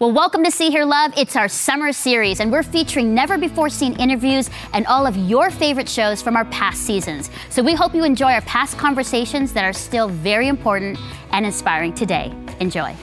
Well, 0.00 0.12
welcome 0.12 0.44
to 0.44 0.50
See 0.52 0.70
Hear 0.70 0.84
Love. 0.84 1.12
It's 1.16 1.34
our 1.34 1.48
summer 1.48 1.92
series, 1.92 2.38
and 2.38 2.52
we're 2.52 2.62
featuring 2.62 3.16
never 3.16 3.36
before 3.36 3.68
seen 3.68 3.98
interviews 3.98 4.48
and 4.72 4.86
all 4.86 5.08
of 5.08 5.16
your 5.16 5.50
favorite 5.50 5.88
shows 5.88 6.22
from 6.22 6.36
our 6.36 6.44
past 6.44 6.82
seasons. 6.82 7.30
So 7.50 7.64
we 7.64 7.74
hope 7.74 7.96
you 7.96 8.04
enjoy 8.04 8.30
our 8.34 8.40
past 8.42 8.78
conversations 8.78 9.52
that 9.54 9.64
are 9.64 9.72
still 9.72 10.08
very 10.08 10.46
important 10.46 11.00
and 11.32 11.44
inspiring 11.44 11.94
today. 11.94 12.32
Enjoy. 12.60 12.94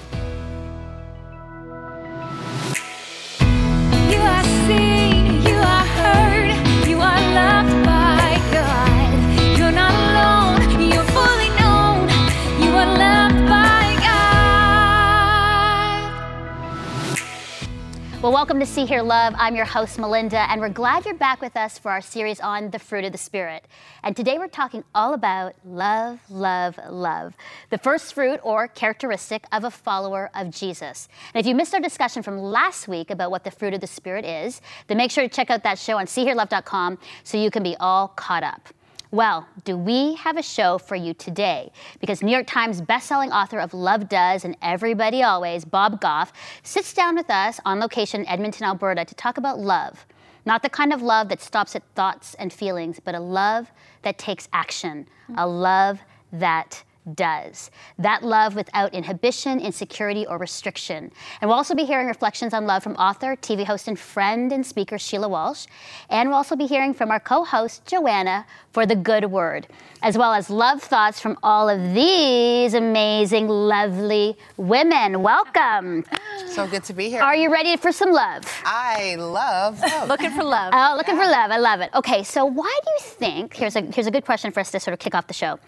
Well, 18.26 18.34
welcome 18.34 18.60
to 18.60 18.66
See 18.66 18.88
Hear 18.88 19.04
Love. 19.04 19.36
I'm 19.38 19.56
your 19.56 19.66
host, 19.66 20.00
Melinda, 20.00 20.50
and 20.50 20.60
we're 20.60 20.70
glad 20.70 21.06
you're 21.06 21.14
back 21.14 21.42
with 21.42 21.56
us 21.56 21.78
for 21.78 21.92
our 21.92 22.02
series 22.02 22.40
on 22.40 22.72
the 22.72 22.80
fruit 22.80 23.06
of 23.06 23.12
the 23.12 23.20
Spirit. 23.20 23.64
And 24.02 24.16
today 24.16 24.40
we're 24.40 24.48
talking 24.48 24.84
all 24.96 25.14
about 25.14 25.54
love, 25.64 26.20
love, 26.32 26.80
love, 26.90 27.36
the 27.70 27.78
first 27.78 28.16
fruit 28.16 28.40
or 28.42 28.68
characteristic 28.68 29.46
of 29.52 29.64
a 29.64 29.70
follower 29.70 30.32
of 30.34 30.50
Jesus. 30.50 31.08
And 31.36 31.40
if 31.40 31.46
you 31.46 31.54
missed 31.54 31.76
our 31.76 31.80
discussion 31.80 32.24
from 32.24 32.40
last 32.40 32.88
week 32.88 33.12
about 33.12 33.30
what 33.30 33.44
the 33.44 33.52
fruit 33.52 33.76
of 33.76 33.82
the 33.82 33.86
Spirit 33.86 34.26
is, 34.26 34.60
then 34.88 34.98
make 34.98 35.12
sure 35.12 35.24
to 35.24 35.30
check 35.30 35.52
out 35.52 35.62
that 35.62 35.78
show 35.78 36.00
on 36.00 36.08
SeeHearLove.com 36.08 36.98
so 37.24 37.38
you 37.38 37.52
can 37.52 37.62
be 37.62 37.76
all 37.80 38.08
caught 38.08 38.42
up. 38.42 38.70
Well, 39.16 39.48
do 39.64 39.78
we 39.78 40.16
have 40.16 40.36
a 40.36 40.44
show 40.44 40.78
for 40.78 40.98
you 40.98 41.14
today? 41.14 41.72
Because 42.02 42.22
New 42.22 42.34
York 42.34 42.48
Times 42.48 42.82
bestselling 42.82 43.32
author 43.32 43.60
of 43.60 43.74
Love 43.74 44.10
Does 44.10 44.44
and 44.44 44.58
Everybody 44.62 45.24
Always, 45.24 45.64
Bob 45.64 46.02
Goff, 46.02 46.34
sits 46.64 46.94
down 46.94 47.16
with 47.16 47.30
us 47.30 47.62
on 47.64 47.80
location 47.80 48.20
in 48.20 48.28
Edmonton, 48.28 48.66
Alberta 48.66 49.06
to 49.06 49.16
talk 49.16 49.38
about 49.38 49.58
love. 49.58 50.06
Not 50.46 50.64
the 50.64 50.70
kind 50.70 50.92
of 50.92 51.02
love 51.02 51.30
that 51.30 51.42
stops 51.42 51.78
at 51.78 51.84
thoughts 51.96 52.34
and 52.34 52.52
feelings, 52.52 53.00
but 53.00 53.16
a 53.16 53.22
love 53.22 53.72
that 54.02 54.18
takes 54.18 54.50
action, 54.52 55.08
a 55.38 55.48
love 55.48 56.02
that 56.34 56.84
does. 57.14 57.72
That 57.98 58.24
love 58.24 58.56
without 58.56 58.94
inhibition, 58.94 59.60
insecurity, 59.60 60.26
or 60.26 60.38
restriction. 60.38 61.12
And 61.42 61.50
we'll 61.50 61.58
also 61.58 61.76
be 61.76 61.86
hearing 61.86 62.08
reflections 62.08 62.54
on 62.54 62.66
love 62.66 62.84
from 62.84 62.96
author, 62.96 63.36
TV 63.36 63.66
host, 63.66 63.88
and 63.88 63.98
friend 63.98 64.52
and 64.52 64.66
speaker 64.66 64.98
Sheila 64.98 65.30
Walsh. 65.30 65.68
And 66.10 66.30
we'll 66.30 66.38
also 66.38 66.56
be 66.56 66.66
hearing 66.66 66.94
from 66.94 67.12
our 67.12 67.20
co 67.20 67.44
host, 67.44 67.86
Joanna, 67.86 68.46
for 68.72 68.86
the 68.86 68.96
good 68.96 69.26
word, 69.26 69.68
as 70.02 70.18
well 70.18 70.34
as 70.34 70.50
love 70.50 70.82
thoughts 70.82 71.20
from 71.20 71.38
all 71.44 71.70
of 71.70 71.94
these 71.94 72.74
amazing, 72.74 73.48
lovely 73.48 74.38
women. 74.58 75.22
Welcome. 75.22 76.04
So 76.48 76.68
good 76.68 76.84
to 76.86 76.94
be 76.94 77.10
here. 77.10 77.22
Are 77.22 77.36
you 77.36 77.52
ready 77.52 77.78
for 77.78 77.92
some 77.92 78.12
love? 78.12 78.44
I 78.66 79.16
love 79.16 79.46
love. 79.46 80.10
Looking 80.10 80.32
for 80.32 80.44
love. 80.44 80.74
Oh, 80.74 80.94
looking 80.98 81.16
for 81.16 81.26
love. 81.26 81.52
I 81.52 81.58
love 81.58 81.82
it. 81.82 81.90
Okay, 81.94 82.24
so 82.24 82.46
why 82.46 82.80
do 82.84 82.92
you 82.92 83.00
think, 83.00 83.56
here's 83.56 83.76
a, 83.76 83.82
here's 83.82 84.08
a 84.08 84.12
good 84.12 84.26
question 84.26 84.52
for 84.52 84.60
us 84.60 84.72
to 84.72 84.80
sort 84.80 84.94
of 84.94 85.00
kick 85.00 85.16
off 85.16 85.28
the 85.28 85.34
show, 85.34 85.60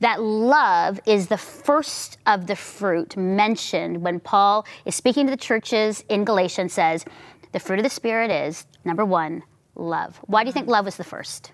that 0.00 0.20
love 0.20 1.00
is 1.06 1.28
the 1.28 1.36
first 1.36 2.18
of 2.26 2.46
the 2.46 2.56
fruit 2.56 3.16
mentioned 3.16 4.02
when 4.02 4.20
Paul 4.20 4.66
is 4.84 4.94
speaking 4.94 5.26
to 5.26 5.30
the 5.30 5.36
churches 5.36 6.04
in 6.08 6.24
Galatians 6.24 6.72
says, 6.72 7.04
the 7.52 7.60
fruit 7.60 7.78
of 7.78 7.84
the 7.84 7.90
Spirit 7.90 8.30
is, 8.30 8.66
number 8.84 9.04
one, 9.04 9.42
love. 9.76 10.20
Why 10.26 10.42
do 10.42 10.48
you 10.48 10.52
think 10.52 10.66
love 10.66 10.84
was 10.84 10.96
the 10.96 11.04
first? 11.04 11.52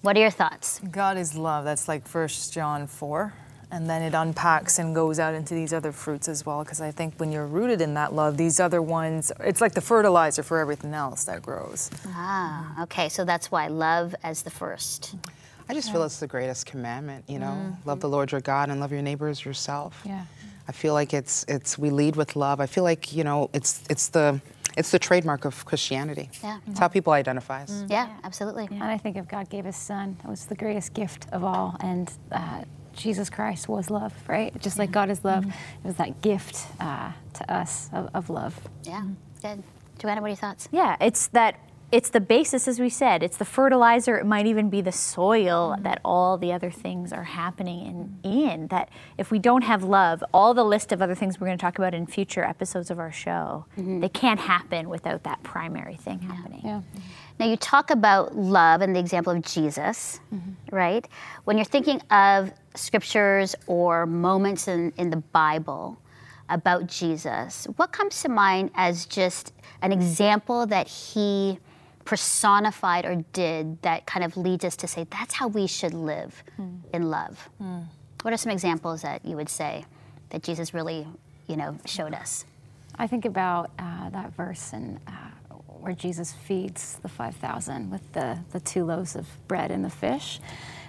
What 0.00 0.16
are 0.16 0.20
your 0.20 0.30
thoughts? 0.30 0.80
God 0.90 1.16
is 1.16 1.36
love. 1.36 1.64
That's 1.64 1.86
like 1.86 2.08
First 2.08 2.52
John 2.52 2.86
4. 2.86 3.32
And 3.70 3.88
then 3.88 4.02
it 4.02 4.12
unpacks 4.12 4.78
and 4.78 4.94
goes 4.94 5.18
out 5.18 5.32
into 5.34 5.54
these 5.54 5.72
other 5.72 5.92
fruits 5.92 6.28
as 6.28 6.44
well. 6.44 6.62
Because 6.62 6.80
I 6.80 6.90
think 6.90 7.14
when 7.18 7.32
you're 7.32 7.46
rooted 7.46 7.80
in 7.80 7.94
that 7.94 8.12
love, 8.12 8.36
these 8.36 8.60
other 8.60 8.82
ones, 8.82 9.32
it's 9.40 9.60
like 9.60 9.72
the 9.72 9.80
fertilizer 9.80 10.42
for 10.42 10.58
everything 10.58 10.92
else 10.92 11.24
that 11.24 11.40
grows. 11.40 11.90
Ah, 12.08 12.82
okay, 12.82 13.08
so 13.08 13.24
that's 13.24 13.50
why 13.50 13.68
love 13.68 14.14
as 14.22 14.42
the 14.42 14.50
first. 14.50 15.14
I 15.72 15.74
just 15.74 15.90
feel 15.90 16.02
it's 16.02 16.20
the 16.20 16.26
greatest 16.26 16.66
commandment, 16.66 17.24
you 17.28 17.38
know. 17.38 17.74
Love 17.86 18.00
the 18.00 18.08
Lord 18.08 18.30
your 18.30 18.42
God 18.42 18.68
and 18.68 18.78
love 18.78 18.92
your 18.92 19.00
neighbor 19.00 19.28
as 19.28 19.42
yourself. 19.42 20.02
Yeah. 20.04 20.26
I 20.68 20.72
feel 20.72 20.92
like 20.92 21.14
it's 21.14 21.46
it's 21.48 21.78
we 21.78 21.88
lead 21.88 22.14
with 22.14 22.36
love. 22.36 22.60
I 22.60 22.66
feel 22.66 22.84
like, 22.84 23.14
you 23.14 23.24
know, 23.24 23.48
it's 23.54 23.82
it's 23.88 24.08
the 24.08 24.38
it's 24.76 24.90
the 24.90 24.98
trademark 24.98 25.46
of 25.46 25.64
Christianity. 25.64 26.28
Yeah. 26.42 26.58
It's 26.66 26.78
how 26.78 26.88
people 26.88 27.14
identify 27.14 27.62
us. 27.62 27.84
Yeah, 27.88 28.08
absolutely. 28.22 28.68
And 28.70 28.84
I 28.84 28.98
think 28.98 29.16
if 29.16 29.26
God 29.28 29.48
gave 29.48 29.64
His 29.64 29.76
Son, 29.76 30.18
it 30.22 30.28
was 30.28 30.44
the 30.44 30.54
greatest 30.54 30.92
gift 30.92 31.26
of 31.32 31.42
all. 31.42 31.76
And 31.80 32.12
uh, 32.30 32.64
Jesus 32.92 33.30
Christ 33.30 33.66
was 33.66 33.88
love, 33.88 34.12
right? 34.28 34.58
Just 34.60 34.78
like 34.78 34.90
God 34.90 35.08
is 35.08 35.24
love, 35.24 35.46
it 35.46 35.52
was 35.84 35.96
that 35.96 36.20
gift 36.20 36.66
uh, 36.80 37.12
to 37.32 37.50
us 37.50 37.88
of, 37.94 38.10
of 38.12 38.28
love. 38.28 38.60
Yeah, 38.84 39.04
good. 39.40 39.62
Joanna, 39.98 40.20
what 40.20 40.26
are 40.26 40.30
your 40.30 40.36
thoughts? 40.36 40.68
Yeah, 40.70 40.96
it's 41.00 41.28
that 41.28 41.58
it's 41.92 42.08
the 42.08 42.20
basis, 42.20 42.66
as 42.66 42.80
we 42.80 42.88
said. 42.88 43.22
It's 43.22 43.36
the 43.36 43.44
fertilizer. 43.44 44.16
It 44.16 44.24
might 44.24 44.46
even 44.46 44.70
be 44.70 44.80
the 44.80 44.92
soil 44.92 45.72
mm-hmm. 45.72 45.82
that 45.82 46.00
all 46.02 46.38
the 46.38 46.50
other 46.50 46.70
things 46.70 47.12
are 47.12 47.24
happening 47.24 48.18
in, 48.22 48.30
in. 48.48 48.66
That 48.68 48.88
if 49.18 49.30
we 49.30 49.38
don't 49.38 49.62
have 49.62 49.84
love, 49.84 50.24
all 50.32 50.54
the 50.54 50.64
list 50.64 50.90
of 50.90 51.02
other 51.02 51.14
things 51.14 51.38
we're 51.38 51.48
going 51.48 51.58
to 51.58 51.62
talk 51.62 51.78
about 51.78 51.92
in 51.92 52.06
future 52.06 52.42
episodes 52.42 52.90
of 52.90 52.98
our 52.98 53.12
show, 53.12 53.66
mm-hmm. 53.76 54.00
they 54.00 54.08
can't 54.08 54.40
happen 54.40 54.88
without 54.88 55.22
that 55.24 55.42
primary 55.42 55.96
thing 55.96 56.20
happening. 56.20 56.62
Yeah. 56.64 56.80
Now, 57.38 57.46
you 57.46 57.56
talk 57.56 57.90
about 57.90 58.36
love 58.36 58.80
and 58.80 58.96
the 58.96 59.00
example 59.00 59.34
of 59.34 59.42
Jesus, 59.42 60.18
mm-hmm. 60.34 60.74
right? 60.74 61.06
When 61.44 61.58
you're 61.58 61.64
thinking 61.66 62.00
of 62.10 62.52
scriptures 62.74 63.54
or 63.66 64.06
moments 64.06 64.66
in, 64.66 64.94
in 64.96 65.10
the 65.10 65.18
Bible 65.18 65.98
about 66.48 66.86
Jesus, 66.86 67.66
what 67.76 67.92
comes 67.92 68.22
to 68.22 68.30
mind 68.30 68.70
as 68.74 69.04
just 69.04 69.52
an 69.82 69.92
example 69.92 70.66
that 70.66 70.88
he 70.88 71.58
personified 72.04 73.04
or 73.04 73.16
did 73.32 73.80
that 73.82 74.06
kind 74.06 74.24
of 74.24 74.36
leads 74.36 74.64
us 74.64 74.76
to 74.76 74.86
say 74.86 75.06
that's 75.10 75.34
how 75.34 75.48
we 75.48 75.66
should 75.66 75.94
live 75.94 76.42
in 76.92 77.10
love? 77.10 77.48
What 78.22 78.32
are 78.32 78.36
some 78.36 78.52
examples 78.52 79.02
that 79.02 79.24
you 79.24 79.36
would 79.36 79.48
say 79.48 79.84
that 80.30 80.42
Jesus 80.42 80.72
really, 80.74 81.06
you 81.48 81.56
know, 81.56 81.76
showed 81.86 82.14
us? 82.14 82.44
I 82.96 83.06
think 83.06 83.24
about 83.24 83.70
uh, 83.78 84.10
that 84.10 84.34
verse 84.34 84.72
and 84.72 85.00
uh, 85.08 85.10
where 85.80 85.94
Jesus 85.94 86.32
feeds 86.32 86.98
the 87.02 87.08
5,000 87.08 87.90
with 87.90 88.12
the, 88.12 88.38
the 88.52 88.60
two 88.60 88.84
loaves 88.84 89.16
of 89.16 89.26
bread 89.48 89.70
and 89.70 89.84
the 89.84 89.90
fish. 89.90 90.40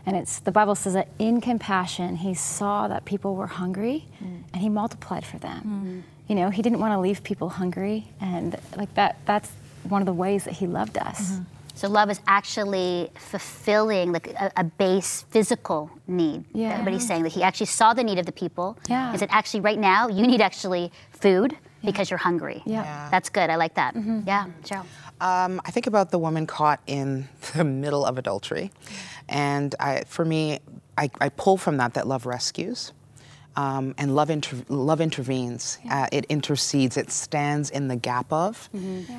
And 0.06 0.16
it's 0.18 0.40
the 0.40 0.52
Bible 0.52 0.76
says 0.76 0.94
that 0.94 1.08
in 1.18 1.42
compassion, 1.42 2.18
he 2.18 2.34
saw 2.34 2.88
that 2.90 3.06
people 3.06 3.36
were 3.36 3.48
hungry 3.48 4.06
and 4.54 4.62
he 4.62 4.70
multiplied 4.70 5.26
for 5.26 5.38
them. 5.40 6.04
You 6.28 6.36
know, 6.36 6.50
he 6.50 6.62
didn't 6.62 6.80
want 6.80 6.94
to 6.94 7.00
leave 7.00 7.24
people 7.24 7.50
hungry. 7.50 8.10
And 8.20 8.60
like 8.76 8.94
that, 8.96 9.18
that's 9.26 9.50
one 9.90 10.02
of 10.02 10.06
the 10.06 10.14
ways 10.14 10.44
that 10.46 10.54
he 10.54 10.68
loved 10.68 10.98
us. 10.98 11.40
So 11.76 11.90
love 11.90 12.10
is 12.12 12.20
actually 12.28 13.10
fulfilling 13.16 14.12
like 14.12 14.28
a, 14.34 14.52
a 14.58 14.64
base 14.64 15.26
physical 15.30 15.90
need. 16.08 16.46
Yeah. 16.54 16.84
What 16.84 16.94
he's 16.94 17.08
saying 17.08 17.24
that 17.24 17.32
he 17.32 17.42
actually 17.42 17.66
saw 17.66 17.94
the 17.94 18.04
need 18.04 18.20
of 18.20 18.26
the 18.28 18.32
people. 18.32 18.78
Yeah. 18.88 19.12
He 19.12 19.18
said, 19.18 19.30
actually, 19.32 19.62
right 19.62 19.80
now 19.80 20.08
you 20.08 20.28
need 20.28 20.40
actually 20.40 20.92
food 21.12 21.58
because 21.84 22.12
you're 22.12 22.20
hungry. 22.20 22.62
Yeah. 22.66 22.84
Yeah. 22.84 23.08
That's 23.10 23.30
good. 23.30 23.50
I 23.50 23.56
like 23.56 23.74
that. 23.74 23.96
Yeah, 23.96 24.46
Cheryl. 24.64 24.86
Um, 25.20 25.62
I 25.66 25.72
think 25.72 25.88
about 25.88 26.12
the 26.12 26.20
woman 26.20 26.46
caught 26.46 26.80
in 26.86 27.28
the 27.56 27.64
middle 27.64 28.06
of 28.06 28.18
adultery. 28.18 28.72
And 29.28 29.74
I, 29.80 30.04
for 30.06 30.26
me, 30.26 30.60
I, 30.98 31.10
I 31.20 31.30
pull 31.30 31.58
from 31.58 31.78
that 31.78 31.96
that 31.96 32.08
love 32.08 32.26
rescues. 32.26 32.94
Um, 33.56 33.94
and 34.00 34.16
love, 34.16 34.32
inter- 34.32 34.64
love 34.68 35.00
intervenes. 35.00 35.78
Uh, 35.90 36.08
it 36.12 36.26
intercedes. 36.26 36.98
It 36.98 37.12
stands 37.12 37.70
in 37.70 37.88
the 37.88 37.96
gap 37.96 38.32
of. 38.34 38.68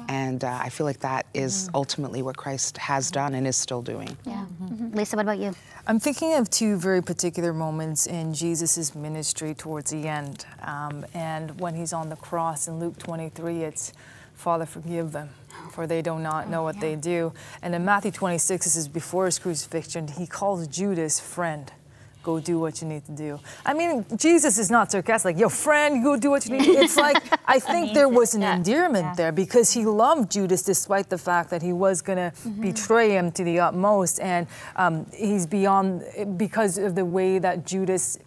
And 0.09 0.43
uh, 0.43 0.59
I 0.61 0.71
feel 0.71 0.87
like 0.87 1.01
that 1.01 1.27
is 1.35 1.71
ultimately 1.73 2.21
what 2.23 2.37
Christ 2.37 2.77
has 2.79 3.11
done 3.13 3.35
and 3.35 3.47
is 3.47 3.57
still 3.57 3.81
doing. 3.83 4.17
Yeah. 4.27 4.45
Mhm. 4.63 4.95
Lisa, 4.95 5.15
what 5.17 5.23
about 5.27 5.39
you? 5.39 5.55
I'm 5.87 6.01
thinking 6.01 6.35
of 6.35 6.51
two 6.51 6.77
very 6.77 7.01
particular 7.03 7.53
moments 7.53 8.07
in 8.09 8.35
Jesus' 8.35 8.95
ministry 8.95 9.55
towards 9.55 9.93
the 9.93 10.09
end. 10.09 10.47
Um, 10.63 11.07
and 11.15 11.61
when 11.61 11.75
he's 11.77 11.93
on 11.93 12.09
the 12.09 12.17
cross 12.17 12.67
in 12.67 12.81
Luke 12.81 12.99
23, 12.99 13.63
it's, 13.63 13.93
Father, 14.35 14.67
forgive 14.67 15.13
them, 15.13 15.29
for 15.71 15.87
they 15.87 16.03
do 16.03 16.19
not 16.19 16.49
know 16.51 16.65
what 16.65 16.81
they 16.81 16.97
do. 16.97 17.33
And 17.63 17.73
in 17.75 17.85
Matthew 17.85 18.11
26, 18.11 18.65
this 18.65 18.75
is 18.75 18.89
before 18.89 19.27
his 19.27 19.39
crucifixion, 19.39 20.09
he 20.09 20.27
calls 20.27 20.67
Judas 20.67 21.21
friend. 21.21 21.71
Go 22.25 22.41
do 22.41 22.59
what 22.59 22.81
you 22.81 22.89
need 22.89 23.05
to 23.05 23.13
do. 23.13 23.39
I 23.67 23.75
mean, 23.75 24.05
Jesus 24.17 24.57
is 24.57 24.71
not 24.71 24.91
sarcastic, 24.91 25.35
like, 25.35 25.39
yo, 25.39 25.51
friend, 25.51 26.03
go 26.03 26.17
do 26.17 26.31
what 26.31 26.47
you 26.47 26.53
need 26.53 26.65
to 26.65 26.73
do. 26.73 26.79
It's 26.79 26.97
like, 26.97 27.23
I 27.47 27.61
think 27.61 27.93
there 27.93 28.09
was 28.09 28.35
an 28.35 28.43
endearment 28.43 29.19
there 29.19 29.31
because 29.31 29.73
he 29.73 29.85
loved 29.85 30.33
Judas 30.33 30.63
despite 30.63 31.11
the 31.11 31.19
fact 31.19 31.51
that 31.51 31.61
he 31.61 31.75
was 31.75 32.01
going 32.01 32.17
to 32.17 32.33
betray 32.61 33.11
him 33.11 33.31
to 33.33 33.45
the 33.45 33.61
utmost. 33.61 34.21
And 34.21 34.47
um, 34.77 35.07
he's 35.15 35.47
beyond, 35.47 36.03
because 36.39 36.79
of 36.79 36.95
the 36.95 37.05
way 37.05 37.39
that 37.39 37.67
Judas 37.67 38.19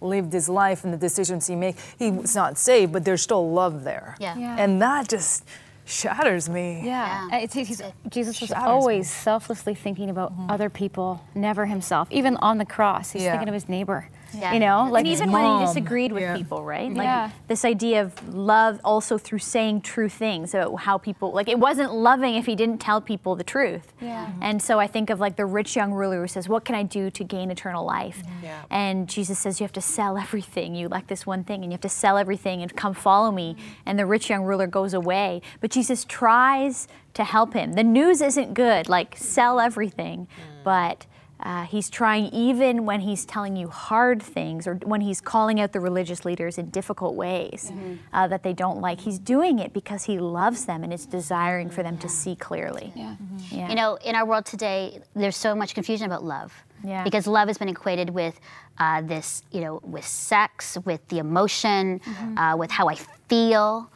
lived 0.00 0.32
his 0.32 0.48
life 0.48 0.82
and 0.82 0.92
the 0.92 0.98
decisions 0.98 1.46
he 1.46 1.54
made, 1.54 1.76
he 1.96 2.10
was 2.10 2.34
not 2.34 2.58
saved, 2.58 2.92
but 2.92 3.04
there's 3.04 3.22
still 3.22 3.52
love 3.52 3.84
there. 3.84 4.16
Yeah. 4.18 4.36
Yeah. 4.36 4.56
And 4.58 4.82
that 4.82 5.08
just 5.08 5.44
shatters 5.84 6.48
me. 6.48 6.82
Yeah, 6.84 7.28
Yeah. 7.30 7.38
It's- 7.38 7.52
he's- 7.68 7.82
Jesus 8.08 8.40
was 8.40 8.48
Shatters 8.50 8.64
always 8.66 9.00
me. 9.00 9.04
selflessly 9.04 9.74
thinking 9.74 10.10
about 10.10 10.32
mm-hmm. 10.32 10.50
other 10.50 10.70
people, 10.70 11.20
never 11.34 11.66
himself. 11.66 12.08
Even 12.10 12.36
on 12.38 12.58
the 12.58 12.64
cross, 12.64 13.10
he's 13.12 13.22
Yeah. 13.22 13.32
thinking 13.32 13.48
of 13.48 13.54
his 13.54 13.68
neighbor. 13.68 14.08
Yeah. 14.38 14.52
You 14.52 14.60
know, 14.60 14.88
like 14.90 15.06
his 15.06 15.20
even 15.20 15.32
when 15.32 15.58
he 15.60 15.66
disagreed 15.66 16.12
with 16.12 16.22
Yeah. 16.22 16.36
people, 16.36 16.64
right? 16.64 16.92
Like 16.92 17.04
Yeah. 17.04 17.30
this 17.48 17.64
idea 17.64 18.02
of 18.02 18.34
love 18.34 18.80
also 18.84 19.18
through 19.18 19.38
saying 19.38 19.82
true 19.82 20.08
things 20.08 20.54
about 20.54 20.74
how 20.80 20.98
people 20.98 21.32
like 21.32 21.48
it 21.48 21.58
wasn't 21.58 21.92
loving 21.92 22.34
if 22.34 22.46
he 22.46 22.54
didn't 22.56 22.78
tell 22.78 23.00
people 23.00 23.36
the 23.36 23.44
truth. 23.44 23.92
Yeah. 24.00 24.26
Mm-hmm. 24.26 24.42
And 24.42 24.62
so 24.62 24.78
I 24.80 24.86
think 24.86 25.10
of 25.10 25.20
like 25.20 25.36
the 25.36 25.46
rich 25.46 25.76
young 25.76 25.92
ruler 25.92 26.20
who 26.22 26.28
says, 26.28 26.48
"What 26.48 26.64
can 26.64 26.74
I 26.74 26.82
do 26.82 27.10
to 27.10 27.24
gain 27.24 27.50
eternal 27.50 27.84
life?" 27.84 28.22
Mm-hmm. 28.22 28.44
Yeah. 28.44 28.62
And 28.70 29.08
Jesus 29.08 29.38
says, 29.38 29.60
"You 29.60 29.64
have 29.64 29.72
to 29.72 29.80
sell 29.80 30.16
everything. 30.18 30.74
You 30.74 30.88
like 30.88 31.06
this 31.06 31.26
one 31.26 31.44
thing, 31.44 31.62
and 31.62 31.72
you 31.72 31.76
have 31.76 31.80
to 31.82 31.88
sell 31.88 32.18
everything 32.18 32.62
and 32.62 32.74
come 32.74 32.94
follow 32.94 33.30
me." 33.30 33.54
Mm-hmm. 33.54 33.82
And 33.86 33.98
the 33.98 34.06
rich 34.06 34.30
young 34.30 34.44
ruler 34.44 34.66
goes 34.66 34.94
away, 34.94 35.42
but 35.60 35.70
Jesus 35.70 36.04
tries 36.04 36.88
to 37.14 37.24
help 37.24 37.54
him. 37.54 37.74
The 37.74 37.84
news 37.84 38.20
isn't 38.20 38.54
good, 38.54 38.88
like 38.88 39.16
sell 39.16 39.60
everything, 39.60 40.26
mm. 40.26 40.64
but 40.64 41.06
uh, 41.44 41.64
he's 41.64 41.90
trying 41.90 42.26
even 42.26 42.86
when 42.86 43.00
he's 43.00 43.24
telling 43.26 43.54
you 43.54 43.68
hard 43.68 44.22
things 44.22 44.66
or 44.66 44.76
when 44.76 45.02
he's 45.02 45.20
calling 45.20 45.60
out 45.60 45.72
the 45.72 45.80
religious 45.80 46.24
leaders 46.24 46.56
in 46.56 46.70
difficult 46.70 47.14
ways 47.14 47.70
uh, 48.12 48.26
that 48.28 48.42
they 48.42 48.52
don't 48.54 48.80
like. 48.80 49.00
He's 49.00 49.18
doing 49.18 49.58
it 49.58 49.72
because 49.72 50.04
he 50.04 50.18
loves 50.18 50.64
them 50.64 50.82
and 50.82 50.92
is 50.92 51.04
desiring 51.04 51.68
for 51.68 51.82
them 51.82 51.98
to 51.98 52.08
see 52.08 52.34
clearly. 52.34 52.92
Yeah. 52.96 53.16
Yeah. 53.50 53.68
You 53.68 53.74
know, 53.74 53.96
in 53.96 54.14
our 54.14 54.24
world 54.24 54.46
today, 54.46 55.00
there's 55.14 55.36
so 55.36 55.54
much 55.54 55.74
confusion 55.74 56.06
about 56.06 56.24
love. 56.24 56.54
Yeah. 56.82 57.04
Because 57.04 57.26
love 57.26 57.48
has 57.48 57.58
been 57.58 57.68
equated 57.68 58.10
with 58.10 58.40
uh, 58.78 59.02
this, 59.02 59.42
you 59.52 59.60
know, 59.60 59.80
with 59.82 60.06
sex, 60.06 60.78
with 60.84 61.06
the 61.08 61.18
emotion, 61.18 62.00
uh, 62.36 62.56
with 62.58 62.70
how 62.70 62.88
I 62.88 62.96
feel. 63.28 63.90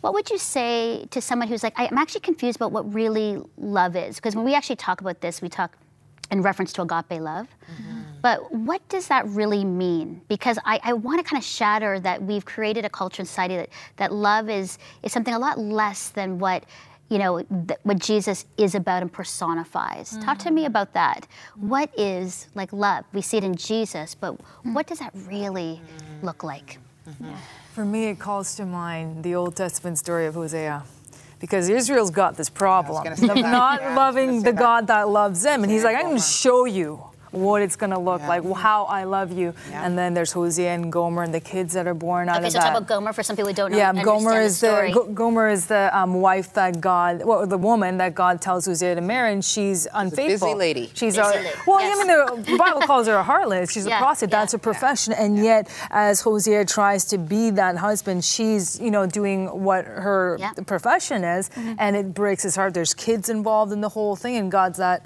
What 0.00 0.12
would 0.12 0.28
you 0.28 0.36
say 0.36 1.06
to 1.12 1.20
someone 1.22 1.48
who's 1.48 1.62
like, 1.62 1.72
I'm 1.76 1.96
actually 1.96 2.20
confused 2.20 2.56
about 2.56 2.72
what 2.72 2.92
really 2.92 3.38
love 3.56 3.96
is? 3.96 4.16
Because 4.16 4.36
when 4.36 4.44
we 4.44 4.54
actually 4.54 4.76
talk 4.76 5.00
about 5.00 5.22
this, 5.22 5.40
we 5.40 5.48
talk 5.48 5.78
in 6.30 6.42
reference 6.42 6.72
to 6.74 6.82
agape 6.82 7.20
love. 7.20 7.48
But 8.22 8.52
what 8.52 8.86
does 8.88 9.08
that 9.08 9.26
really 9.28 9.64
mean? 9.64 10.22
Because 10.28 10.58
I, 10.64 10.80
I 10.82 10.92
want 10.94 11.18
to 11.22 11.28
kind 11.28 11.38
of 11.38 11.46
shatter 11.46 12.00
that 12.00 12.22
we've 12.22 12.44
created 12.44 12.84
a 12.84 12.88
culture 12.88 13.20
and 13.20 13.28
society 13.28 13.56
that, 13.56 13.68
that 13.96 14.12
love 14.12 14.48
is, 14.48 14.78
is 15.02 15.12
something 15.12 15.34
a 15.34 15.38
lot 15.38 15.58
less 15.58 16.08
than 16.08 16.38
what 16.38 16.64
you 17.10 17.18
know 17.18 17.42
th- 17.42 17.78
what 17.82 17.98
Jesus 17.98 18.46
is 18.56 18.74
about 18.74 19.02
and 19.02 19.12
personifies. 19.12 20.16
Talk 20.22 20.38
to 20.38 20.50
me 20.50 20.62
mm-hmm. 20.62 20.68
about 20.68 20.94
that. 20.94 21.28
Mm-hmm. 21.28 21.68
What 21.68 21.98
is 21.98 22.48
like 22.54 22.72
love? 22.72 23.04
We 23.12 23.20
see 23.20 23.36
it 23.36 23.44
in 23.44 23.56
Jesus, 23.56 24.14
but 24.14 24.38
mm. 24.38 24.72
what 24.72 24.86
does 24.86 25.00
that 25.00 25.12
really 25.14 25.80
mm. 25.80 26.24
look 26.24 26.42
like? 26.42 26.78
Mm-hmm. 27.08 27.34
For 27.74 27.84
me, 27.84 28.06
it 28.06 28.18
calls 28.18 28.54
to 28.56 28.64
mind 28.64 29.22
the 29.22 29.34
Old 29.34 29.54
Testament 29.54 29.98
story 29.98 30.26
of 30.26 30.34
Hosea. 30.34 30.84
Because 31.44 31.68
Israel's 31.68 32.10
got 32.10 32.38
this 32.38 32.48
problem 32.48 33.04
not 33.04 33.82
Yeah, 33.82 33.86
I 33.86 33.88
was 33.88 33.96
loving 33.96 34.42
the 34.42 34.52
that. 34.52 34.56
God 34.58 34.86
that 34.86 35.10
loves 35.10 35.42
them. 35.42 35.62
And 35.62 35.70
he's 35.70 35.84
like, 35.84 35.94
I'm 35.94 36.04
going 36.04 36.16
to 36.16 36.22
show 36.22 36.64
you 36.64 37.02
what 37.34 37.62
it's 37.62 37.76
going 37.76 37.90
to 37.90 37.98
look 37.98 38.20
Yeah. 38.22 38.28
like, 38.28 38.52
how 38.56 38.84
I 38.84 39.04
love 39.04 39.32
you. 39.32 39.54
Yeah. 39.70 39.84
And 39.84 39.98
then 39.98 40.14
there's 40.14 40.32
Hosea 40.32 40.70
and 40.74 40.90
Gomer 40.92 41.22
and 41.22 41.34
the 41.34 41.40
kids 41.40 41.74
that 41.74 41.86
are 41.86 41.94
born 41.94 42.28
out 42.28 42.38
Okay, 42.38 42.46
of 42.46 42.52
so 42.52 42.58
that. 42.58 42.64
talk 42.70 42.76
about 42.78 42.88
Gomer 42.88 43.12
for 43.12 43.22
some 43.22 43.36
people 43.36 43.48
who 43.50 43.54
don't 43.54 43.72
know. 43.72 43.78
Yeah, 43.78 43.88
understand 43.90 44.06
Gomer 44.24 44.40
is 44.40 44.60
the, 44.60 44.66
story. 44.68 44.92
Go- 44.92 45.06
Gomer 45.12 45.48
is 45.48 45.66
the 45.66 45.90
um, 45.96 46.14
wife 46.14 46.52
that 46.54 46.80
God, 46.80 47.24
well, 47.24 47.46
the 47.46 47.58
woman 47.58 47.98
that 47.98 48.14
God 48.14 48.40
tells 48.40 48.66
Hosea 48.66 48.94
to 48.94 49.00
marry, 49.00 49.32
and 49.32 49.44
she's 49.44 49.86
unfaithful. 49.92 50.48
Busy 50.48 50.58
lady. 50.58 50.86
She's 50.94 51.16
Busy 51.16 51.20
a 51.20 51.24
lady, 51.26 51.48
well. 51.66 51.80
yes. 51.80 51.98
I 51.98 52.04
mean, 52.34 52.42
the 52.44 52.56
Bible 52.58 52.80
calls 52.82 53.06
her 53.06 53.16
a 53.16 53.24
harlot. 53.24 53.70
She's 53.70 53.86
Yeah, 53.86 53.98
a 53.98 54.02
prostitute. 54.02 54.32
yeah. 54.32 54.40
That's 54.40 54.52
her 54.52 54.58
profession, 54.58 55.12
and 55.12 55.38
yet, 55.42 55.68
as 55.90 56.20
Hosea 56.20 56.64
tries 56.66 57.04
to 57.06 57.18
be 57.18 57.50
that 57.50 57.76
husband, 57.76 58.24
she's 58.24 58.78
you 58.80 58.90
know 58.90 59.06
doing 59.06 59.46
what 59.64 59.84
her 59.84 60.36
Yeah. 60.38 60.52
profession 60.66 61.24
is, 61.24 61.50
and 61.78 61.96
it 61.96 62.14
breaks 62.14 62.42
his 62.42 62.56
heart. 62.56 62.74
There's 62.74 62.94
kids 62.94 63.28
involved 63.28 63.72
in 63.72 63.80
the 63.80 63.88
whole 63.90 64.16
thing, 64.16 64.36
and 64.36 64.50
God's 64.50 64.78
that. 64.78 65.02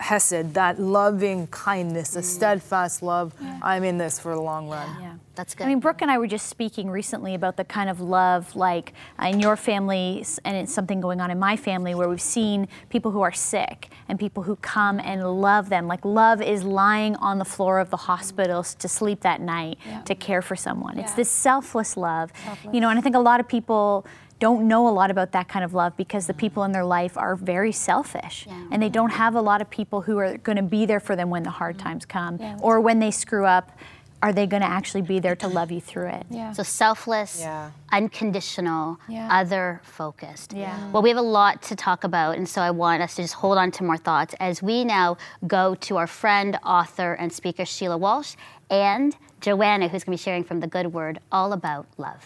Hesed, 0.00 0.54
that 0.54 0.80
loving 0.80 1.46
kindness, 1.48 2.10
the 2.10 2.22
steadfast 2.22 3.02
love. 3.02 3.34
I'm 3.62 3.84
in 3.84 3.98
this 3.98 4.18
for 4.18 4.34
the 4.34 4.40
long 4.40 4.68
run. 4.68 4.88
Yeah. 5.00 5.14
That's 5.38 5.54
good. 5.54 5.64
I 5.64 5.68
mean, 5.68 5.78
Brooke 5.78 6.02
and 6.02 6.10
I 6.10 6.18
were 6.18 6.26
just 6.26 6.48
speaking 6.48 6.90
recently 6.90 7.36
about 7.36 7.56
the 7.56 7.64
kind 7.64 7.88
of 7.88 8.00
love, 8.00 8.56
like 8.56 8.92
uh, 9.22 9.26
in 9.26 9.38
your 9.38 9.54
family, 9.56 10.24
and 10.44 10.56
it's 10.56 10.74
something 10.74 11.00
going 11.00 11.20
on 11.20 11.30
in 11.30 11.38
my 11.38 11.56
family 11.56 11.94
where 11.94 12.08
we've 12.08 12.20
seen 12.20 12.66
people 12.88 13.12
who 13.12 13.20
are 13.20 13.30
sick 13.30 13.88
and 14.08 14.18
people 14.18 14.42
who 14.42 14.56
come 14.56 14.98
and 14.98 15.40
love 15.40 15.68
them. 15.68 15.86
Like, 15.86 16.04
love 16.04 16.42
is 16.42 16.64
lying 16.64 17.14
on 17.16 17.38
the 17.38 17.44
floor 17.44 17.78
of 17.78 17.90
the 17.90 17.96
hospitals 17.96 18.74
to 18.76 18.88
sleep 18.88 19.20
that 19.20 19.40
night 19.40 19.78
to 20.06 20.14
care 20.16 20.42
for 20.42 20.56
someone. 20.56 20.98
It's 20.98 21.12
this 21.14 21.30
selfless 21.30 21.96
love, 21.96 22.32
you 22.72 22.80
know, 22.80 22.88
and 22.88 22.98
I 22.98 23.02
think 23.02 23.14
a 23.14 23.20
lot 23.20 23.38
of 23.38 23.46
people 23.46 24.06
don't 24.38 24.68
know 24.68 24.88
a 24.88 24.90
lot 24.90 25.10
about 25.10 25.32
that 25.32 25.48
kind 25.48 25.64
of 25.64 25.74
love 25.74 25.96
because 25.96 26.26
the 26.26 26.34
people 26.34 26.64
in 26.64 26.72
their 26.72 26.84
life 26.84 27.16
are 27.16 27.36
very 27.36 27.72
selfish 27.72 28.46
Yeah. 28.48 28.68
and 28.70 28.82
they 28.82 28.88
don't 28.88 29.10
have 29.10 29.34
a 29.34 29.40
lot 29.40 29.60
of 29.60 29.68
people 29.70 30.02
who 30.02 30.18
are 30.18 30.38
going 30.38 30.56
to 30.56 30.62
be 30.62 30.86
there 30.86 31.00
for 31.00 31.16
them 31.16 31.30
when 31.30 31.42
the 31.42 31.50
hard 31.50 31.76
mm-hmm. 31.76 31.88
times 31.88 32.06
come 32.06 32.38
Yeah. 32.40 32.56
or 32.60 32.80
when 32.80 32.98
they 32.98 33.10
screw 33.10 33.44
up 33.44 33.72
are 34.20 34.32
they 34.32 34.46
going 34.46 34.62
to 34.62 34.68
actually 34.68 35.02
be 35.02 35.20
there 35.20 35.36
to 35.36 35.46
love 35.46 35.70
you 35.70 35.80
through 35.80 36.08
it 36.08 36.26
Yeah. 36.28 36.52
So 36.52 36.64
selfless, 36.64 37.40
Yeah. 37.40 37.70
unconditional, 37.92 38.98
Yeah. 39.08 39.28
other 39.30 39.80
focused. 39.84 40.52
Yeah. 40.52 40.76
Well, 40.90 41.02
we 41.02 41.08
have 41.10 41.18
a 41.18 41.22
lot 41.22 41.62
to 41.62 41.76
talk 41.76 42.02
about, 42.02 42.36
and 42.36 42.48
so 42.48 42.60
I 42.60 42.72
want 42.72 43.00
us 43.00 43.14
to 43.14 43.22
just 43.22 43.34
hold 43.34 43.58
on 43.58 43.70
to 43.72 43.84
more 43.84 43.96
thoughts 43.96 44.34
as 44.40 44.60
we 44.60 44.84
now 44.84 45.18
go 45.46 45.76
to 45.76 45.98
our 45.98 46.08
friend, 46.08 46.58
author, 46.64 47.12
and 47.12 47.32
speaker 47.32 47.64
Sheila 47.64 47.96
Walsh 47.96 48.34
and 48.70 49.16
Joanna, 49.40 49.86
who's 49.86 50.02
going 50.02 50.18
to 50.18 50.20
be 50.20 50.24
sharing 50.24 50.42
from 50.42 50.58
the 50.58 50.66
Good 50.66 50.92
Word 50.92 51.20
all 51.30 51.52
about 51.52 51.86
love. 51.96 52.24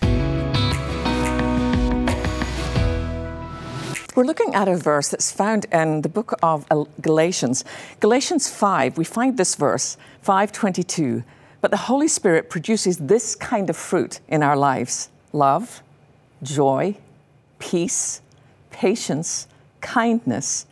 We're 4.15 4.25
looking 4.25 4.55
at 4.55 4.69
a 4.69 4.77
verse 4.77 5.09
that's 5.09 5.33
found 5.33 5.65
in 5.73 6.03
the 6.03 6.09
book 6.11 6.35
of 6.43 6.67
Galatians. 7.01 7.65
Galatians 7.99 8.47
5, 8.47 8.99
we 8.99 9.05
find 9.05 9.39
this 9.39 9.55
verse, 9.55 9.97
522. 10.21 11.25
But 11.63 11.71
the 11.71 11.79
Holy 11.79 12.09
Spirit 12.09 12.51
produces 12.51 12.99
this 12.99 13.35
kind 13.35 13.71
of 13.71 13.77
fruit 13.77 14.21
in 14.29 14.43
our 14.43 14.55
lives 14.55 15.09
love, 15.33 15.83
joy, 16.43 16.99
peace, 17.59 18.21
patience, 18.71 19.49
kindness, 19.81 20.67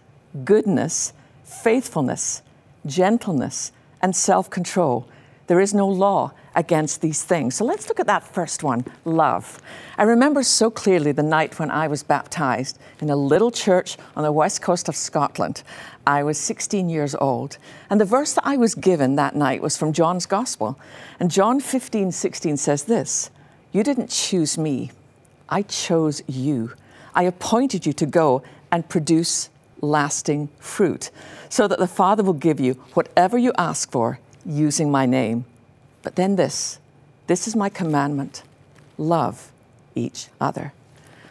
goodness, 0.44 1.14
faithfulness, 1.42 2.42
gentleness, 2.84 3.72
and 4.02 4.14
self 4.14 4.50
control. 4.50 5.08
There 5.46 5.60
is 5.60 5.72
no 5.72 5.88
law 5.88 6.32
against 6.61 7.01
these 7.01 7.25
things. 7.25 7.55
So 7.55 7.65
let's 7.65 7.89
look 7.89 7.99
at 7.99 8.07
that 8.07 8.23
first 8.23 8.62
one 8.62 8.85
love. 9.07 9.61
I 9.97 10.03
remember 10.03 10.43
so 10.43 10.71
clearly 10.71 11.11
the 11.11 11.23
night 11.23 11.59
when 11.59 11.71
I 11.71 11.89
was 11.89 12.03
baptized 12.03 12.79
in 13.01 13.09
a 13.09 13.17
little 13.17 13.51
church 13.51 13.97
on 14.15 14.25
the 14.25 14.31
west 14.31 14.61
coast 14.61 14.87
of 14.87 14.95
Scotland. 14.95 15.62
I 16.07 16.23
was 16.23 16.37
16 16.39 16.91
years 16.91 17.15
old, 17.15 17.57
and 17.89 17.99
the 17.99 18.05
verse 18.05 18.35
that 18.35 18.47
I 18.47 18.59
was 18.59 18.75
given 18.75 19.17
that 19.17 19.35
night 19.35 19.62
was 19.62 19.79
from 19.79 19.95
John's 19.95 20.27
Gospel. 20.27 20.79
And 21.19 21.31
John 21.31 21.61
15, 21.61 22.12
16 22.12 22.59
says 22.59 22.85
this 22.85 23.31
You 23.73 23.83
didn't 23.83 24.11
choose 24.11 24.59
me, 24.59 24.91
I 25.49 25.62
chose 25.62 26.23
you. 26.27 26.75
I 27.15 27.23
appointed 27.23 27.87
you 27.87 27.95
to 27.95 28.07
go 28.07 28.43
and 28.71 28.88
produce 28.88 29.49
lasting 29.81 30.50
fruit, 30.59 31.11
so 31.49 31.67
that 31.67 31.79
the 31.79 31.88
Father 31.88 32.23
will 32.23 32.35
give 32.35 32.61
you 32.61 32.75
whatever 32.93 33.38
you 33.38 33.52
ask 33.57 33.90
for 33.90 34.21
using 34.45 34.90
my 34.90 35.07
name. 35.07 35.47
But 36.02 36.16
then 36.16 36.37
this 36.37 36.78
this 37.26 37.47
is 37.47 37.54
my 37.54 37.69
commandment 37.69 38.42
love 38.99 39.52
each 39.95 40.28
other. 40.40 40.73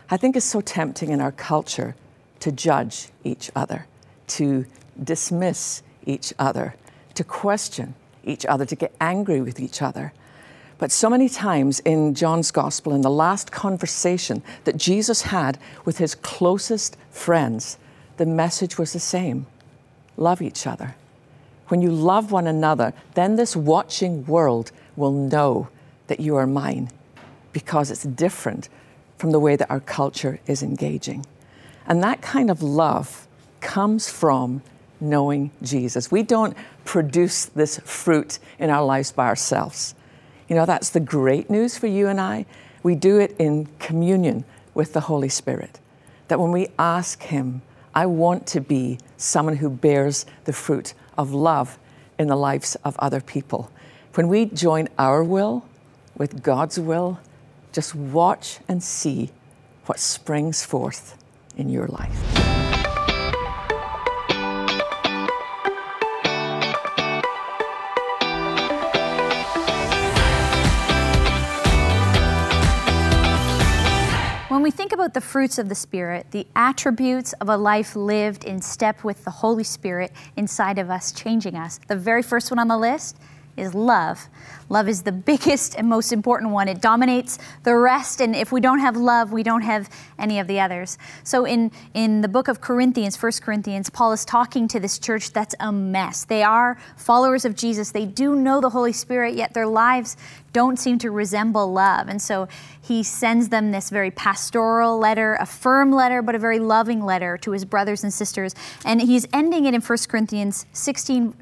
I 0.09 0.17
think 0.17 0.35
it's 0.35 0.45
so 0.45 0.61
tempting 0.61 1.09
in 1.09 1.21
our 1.21 1.31
culture 1.31 1.95
to 2.39 2.51
judge 2.51 3.09
each 3.23 3.51
other, 3.55 3.85
to 4.27 4.65
dismiss 5.03 5.83
each 6.05 6.33
other, 6.39 6.75
to 7.15 7.23
question 7.23 7.95
each 8.23 8.45
other, 8.45 8.65
to 8.65 8.75
get 8.75 8.95
angry 9.01 9.41
with 9.41 9.59
each 9.59 9.81
other. 9.81 10.13
But 10.77 10.91
so 10.91 11.09
many 11.09 11.27
times 11.27 11.81
in 11.81 12.15
John's 12.15 12.51
gospel, 12.51 12.95
in 12.95 13.01
the 13.01 13.09
last 13.09 13.51
conversation 13.51 14.41
that 14.63 14.77
Jesus 14.77 15.23
had 15.23 15.59
with 15.83 15.97
his 15.97 16.15
closest 16.15 16.95
friends, 17.11 17.77
the 18.17 18.25
message 18.25 18.77
was 18.77 18.93
the 18.93 18.99
same 18.99 19.45
love 20.15 20.41
each 20.41 20.65
other. 20.65 20.95
When 21.69 21.81
you 21.81 21.91
love 21.91 22.31
one 22.31 22.47
another, 22.47 22.93
then 23.13 23.35
this 23.35 23.55
watching 23.55 24.25
world 24.25 24.71
will 24.95 25.11
know 25.11 25.69
that 26.07 26.19
you 26.19 26.35
are 26.35 26.47
mine 26.47 26.89
because 27.53 27.91
it's 27.91 28.03
different 28.03 28.69
from 29.17 29.31
the 29.31 29.39
way 29.39 29.55
that 29.55 29.69
our 29.69 29.79
culture 29.79 30.39
is 30.47 30.63
engaging. 30.63 31.25
And 31.85 32.03
that 32.03 32.21
kind 32.21 32.49
of 32.49 32.61
love 32.61 33.27
comes 33.61 34.09
from 34.09 34.61
knowing 34.99 35.51
Jesus. 35.61 36.11
We 36.11 36.23
don't 36.23 36.55
produce 36.85 37.45
this 37.45 37.79
fruit 37.79 38.39
in 38.57 38.69
our 38.69 38.83
lives 38.83 39.11
by 39.11 39.27
ourselves. 39.27 39.95
You 40.47 40.55
know, 40.55 40.65
that's 40.65 40.89
the 40.89 40.99
great 40.99 41.49
news 41.49 41.77
for 41.77 41.87
you 41.87 42.07
and 42.07 42.19
I. 42.19 42.45
We 42.81 42.95
do 42.95 43.19
it 43.19 43.35
in 43.37 43.67
communion 43.79 44.45
with 44.73 44.93
the 44.93 45.01
Holy 45.01 45.29
Spirit. 45.29 45.79
That 46.27 46.39
when 46.39 46.51
we 46.51 46.69
ask 46.79 47.21
Him, 47.23 47.61
I 47.93 48.05
want 48.05 48.47
to 48.47 48.61
be 48.61 48.99
someone 49.17 49.57
who 49.57 49.69
bears 49.69 50.25
the 50.45 50.53
fruit 50.53 50.93
of 51.19 51.33
love 51.33 51.77
in 52.17 52.27
the 52.27 52.35
lives 52.35 52.75
of 52.83 52.95
other 52.97 53.19
people. 53.19 53.69
When 54.15 54.29
we 54.29 54.45
join 54.45 54.87
our 54.97 55.23
will 55.23 55.65
with 56.17 56.41
God's 56.41 56.79
will, 56.79 57.19
just 57.73 57.93
watch 57.93 58.59
and 58.67 58.81
see 58.81 59.29
what 59.85 59.99
springs 59.99 60.63
forth 60.63 61.17
in 61.57 61.69
your 61.69 61.87
life. 61.87 62.48
We 74.69 74.71
think 74.71 74.93
about 74.93 75.15
the 75.15 75.21
fruits 75.21 75.57
of 75.57 75.67
the 75.67 75.73
Spirit, 75.73 76.27
the 76.29 76.45
attributes 76.55 77.33
of 77.41 77.49
a 77.49 77.57
life 77.57 77.95
lived 77.95 78.43
in 78.43 78.61
step 78.61 79.03
with 79.03 79.25
the 79.25 79.31
Holy 79.31 79.63
Spirit 79.63 80.11
inside 80.35 80.77
of 80.77 80.91
us, 80.91 81.11
changing 81.11 81.55
us, 81.55 81.79
the 81.87 81.95
very 81.95 82.21
first 82.21 82.51
one 82.51 82.59
on 82.59 82.67
the 82.67 82.77
list 82.77 83.17
is 83.59 83.75
love. 83.75 84.27
Love 84.69 84.87
is 84.87 85.01
the 85.01 85.11
biggest 85.11 85.75
and 85.75 85.87
most 85.87 86.13
important 86.13 86.51
one. 86.51 86.67
It 86.67 86.79
dominates 86.79 87.39
the 87.63 87.75
rest, 87.75 88.21
and 88.21 88.35
if 88.35 88.51
we 88.51 88.61
don't 88.61 88.79
have 88.79 88.95
love, 88.95 89.31
we 89.31 89.41
don't 89.41 89.63
have 89.63 89.89
any 90.19 90.39
of 90.39 90.47
the 90.47 90.59
others. 90.59 90.97
So 91.23 91.45
in, 91.45 91.71
in 91.93 92.21
the 92.21 92.27
book 92.27 92.47
of 92.47 92.61
Corinthians, 92.61 93.21
1 93.21 93.31
Corinthians, 93.41 93.89
Paul 93.89 94.11
is 94.11 94.23
talking 94.23 94.67
to 94.67 94.79
this 94.79 94.99
church 94.99 95.33
that's 95.33 95.55
a 95.59 95.71
mess. 95.71 96.23
They 96.23 96.43
are 96.43 96.77
followers 96.97 97.45
of 97.45 97.55
Jesus. 97.55 97.91
They 97.91 98.05
do 98.05 98.35
know 98.35 98.61
the 98.61 98.69
Holy 98.69 98.93
Spirit, 98.93 99.35
yet 99.35 99.53
their 99.53 99.67
lives 99.67 100.15
don't 100.53 100.77
seem 100.77 100.97
to 100.99 101.11
resemble 101.11 101.71
love. 101.71 102.07
And 102.07 102.21
so 102.21 102.47
he 102.81 103.03
sends 103.03 103.49
them 103.49 103.71
this 103.71 103.89
very 103.89 104.11
pastoral 104.11 104.97
letter, 104.97 105.35
a 105.39 105.45
firm 105.45 105.91
letter, 105.91 106.21
but 106.21 106.35
a 106.35 106.39
very 106.39 106.59
loving 106.59 107.03
letter 107.03 107.37
to 107.39 107.51
his 107.51 107.65
brothers 107.65 108.03
and 108.03 108.13
sisters. 108.13 108.55
And 108.85 109.01
he's 109.01 109.27
ending 109.33 109.65
it 109.65 109.73
in 109.73 109.81
1 109.81 109.97
Corinthians 110.07 110.65
16 110.73 111.33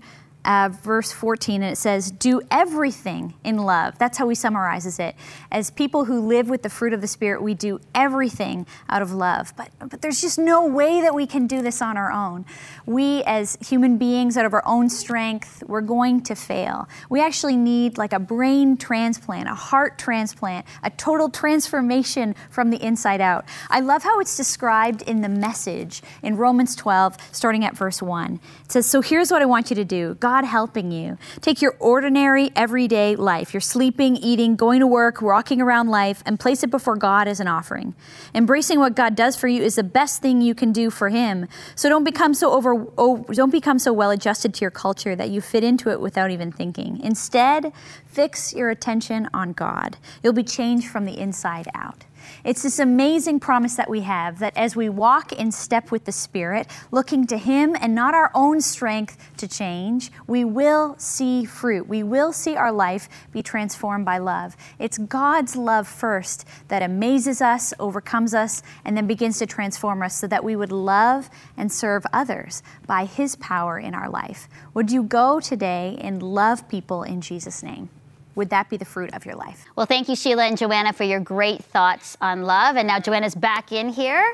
uh, 0.47 0.69
verse 0.81 1.11
14, 1.11 1.61
and 1.61 1.71
it 1.71 1.75
says, 1.75 2.09
Do 2.09 2.41
everything 2.49 3.33
in 3.43 3.57
love. 3.57 3.99
That's 3.99 4.17
how 4.17 4.29
he 4.29 4.35
summarizes 4.35 4.97
it. 4.97 5.13
As 5.51 5.69
people 5.69 6.05
who 6.05 6.21
live 6.21 6.49
with 6.49 6.63
the 6.63 6.69
fruit 6.69 6.93
of 6.93 7.01
the 7.01 7.07
Spirit, 7.07 7.43
we 7.43 7.53
do 7.53 7.81
everything 7.93 8.65
out 8.87 9.01
of 9.01 9.11
love. 9.11 9.53
But, 9.57 9.71
but 9.89 10.01
there's 10.01 10.21
just 10.21 10.39
no 10.39 10.65
way 10.65 11.01
that 11.01 11.13
we 11.13 11.27
can 11.27 11.47
do 11.47 11.61
this 11.61 11.81
on 11.81 11.97
our 11.97 12.13
own. 12.13 12.45
We, 12.85 13.23
as 13.23 13.57
human 13.59 13.97
beings, 13.97 14.37
out 14.37 14.45
of 14.45 14.53
our 14.53 14.63
own 14.65 14.89
strength, 14.89 15.63
we're 15.67 15.81
going 15.81 16.21
to 16.23 16.35
fail. 16.35 16.87
We 17.09 17.21
actually 17.21 17.57
need 17.57 17.97
like 17.97 18.13
a 18.13 18.19
brain 18.19 18.77
transplant, 18.77 19.49
a 19.49 19.55
heart 19.55 19.99
transplant, 19.99 20.65
a 20.81 20.89
total 20.91 21.29
transformation 21.29 22.35
from 22.49 22.69
the 22.69 22.81
inside 22.81 23.19
out. 23.19 23.43
I 23.69 23.81
love 23.81 24.03
how 24.03 24.21
it's 24.21 24.37
described 24.37 25.01
in 25.01 25.21
the 25.21 25.29
message 25.29 26.01
in 26.23 26.37
Romans 26.37 26.73
12, 26.73 27.17
starting 27.33 27.65
at 27.65 27.75
verse 27.75 28.01
1. 28.01 28.39
It 28.63 28.71
says, 28.71 28.85
So 28.85 29.01
here's 29.01 29.29
what 29.29 29.41
I 29.41 29.45
want 29.45 29.69
you 29.69 29.75
to 29.75 29.83
do 29.83 30.13
God 30.15 30.36
helping 30.45 30.91
you. 30.91 31.17
Take 31.41 31.61
your 31.61 31.75
ordinary, 31.79 32.51
everyday 32.55 33.15
life, 33.15 33.53
your 33.53 33.61
sleeping, 33.61 34.15
eating, 34.17 34.55
going 34.55 34.79
to 34.79 34.87
work, 34.87 35.21
walking 35.21 35.61
around 35.61 35.89
life, 35.89 36.23
and 36.25 36.39
place 36.39 36.63
it 36.63 36.69
before 36.69 36.95
God 36.95 37.27
as 37.27 37.39
an 37.39 37.47
offering. 37.47 37.95
Embracing 38.33 38.79
what 38.79 38.95
God 38.95 39.15
does 39.15 39.35
for 39.35 39.47
you 39.47 39.61
is 39.61 39.75
the 39.75 39.83
best 39.83 40.21
thing 40.21 40.41
you 40.41 40.55
can 40.55 40.71
do 40.71 40.89
for 40.89 41.09
Him. 41.09 41.47
So 41.75 41.89
don't 41.89 42.03
become 42.03 42.33
so 42.33 42.51
over, 42.51 42.87
oh, 42.97 43.25
don't 43.31 43.51
become 43.51 43.79
so 43.79 43.93
well 43.93 44.11
adjusted 44.11 44.53
to 44.55 44.61
your 44.61 44.71
culture 44.71 45.15
that 45.15 45.29
you 45.29 45.41
fit 45.41 45.63
into 45.63 45.89
it 45.89 46.01
without 46.01 46.31
even 46.31 46.51
thinking. 46.51 46.99
Instead, 47.01 47.71
fix 48.05 48.53
your 48.53 48.69
attention 48.69 49.29
on 49.33 49.53
God. 49.53 49.97
You'll 50.23 50.33
be 50.33 50.43
changed 50.43 50.87
from 50.87 51.05
the 51.05 51.17
inside 51.17 51.67
out. 51.73 52.05
It's 52.47 52.63
this 52.63 52.79
amazing 52.79 53.41
promise 53.41 53.75
that 53.75 53.89
we 53.89 53.99
have 54.03 54.39
that 54.39 54.55
as 54.55 54.73
we 54.73 54.87
walk 54.87 55.33
in 55.33 55.51
step 55.51 55.91
with 55.91 56.05
the 56.05 56.13
Spirit, 56.13 56.65
looking 56.91 57.27
to 57.27 57.37
Him 57.37 57.75
and 57.81 57.93
not 57.93 58.13
our 58.13 58.31
own 58.33 58.61
strength 58.61 59.17
to 59.35 59.49
change, 59.49 60.11
we 60.27 60.45
will 60.45 60.95
see 60.97 61.43
fruit. 61.43 61.89
We 61.89 62.03
will 62.03 62.31
see 62.31 62.55
our 62.55 62.71
life 62.71 63.09
be 63.33 63.43
transformed 63.43 64.05
by 64.05 64.19
love. 64.19 64.55
It's 64.79 64.97
God's 64.97 65.57
love 65.57 65.89
first 65.89 66.47
that 66.69 66.81
amazes 66.81 67.41
us, 67.41 67.73
overcomes 67.81 68.33
us, 68.33 68.63
and 68.85 68.95
then 68.95 69.07
begins 69.07 69.39
to 69.39 69.45
transform 69.45 70.01
us 70.01 70.17
so 70.17 70.25
that 70.27 70.45
we 70.45 70.55
would 70.55 70.71
love 70.71 71.29
and 71.57 71.69
serve 71.69 72.05
others 72.13 72.63
by 72.85 73.03
His 73.03 73.35
power 73.35 73.77
in 73.77 73.93
our 73.93 74.09
life. 74.09 74.47
Would 74.73 74.89
you 74.89 75.03
go 75.03 75.41
today 75.41 75.97
and 75.99 76.23
love 76.23 76.69
people 76.69 77.03
in 77.03 77.19
Jesus' 77.19 77.61
name? 77.61 77.89
Would 78.37 78.51
that 78.51 78.69
be 78.69 78.77
the 78.77 78.85
fruit 78.85 79.13
of 79.15 79.25
your 79.25 79.35
life? 79.35 79.65
Well, 79.75 79.87
thank 79.87 80.07
you, 80.07 80.15
Sheila 80.15 80.45
and 80.45 80.57
Joanna, 80.57 80.93
for 80.93 81.03
your 81.03 81.19
great 81.19 81.63
thoughts 81.63 82.15
on 82.21 82.43
love. 82.43 82.75
And 82.75 82.87
now 82.87 82.99
Joanna's 82.99 83.33
back 83.33 83.71
in 83.71 83.89
here. 83.89 84.33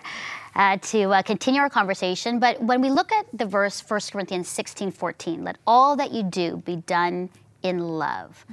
Uh, 0.55 0.77
to 0.77 1.11
uh, 1.11 1.21
continue 1.23 1.59
our 1.59 1.69
conversation. 1.69 2.37
But 2.37 2.61
when 2.61 2.79
we 2.79 2.91
look 2.91 3.11
at 3.11 3.25
the 3.33 3.43
verse 3.43 3.81
1 3.81 3.99
Corinthians 4.11 4.47
16 4.47 4.91
14, 4.91 5.43
let 5.43 5.57
all 5.65 5.95
that 5.95 6.11
you 6.11 6.21
do 6.21 6.57
be 6.57 6.75
done 6.75 7.31
in 7.63 7.79
love. 7.79 8.45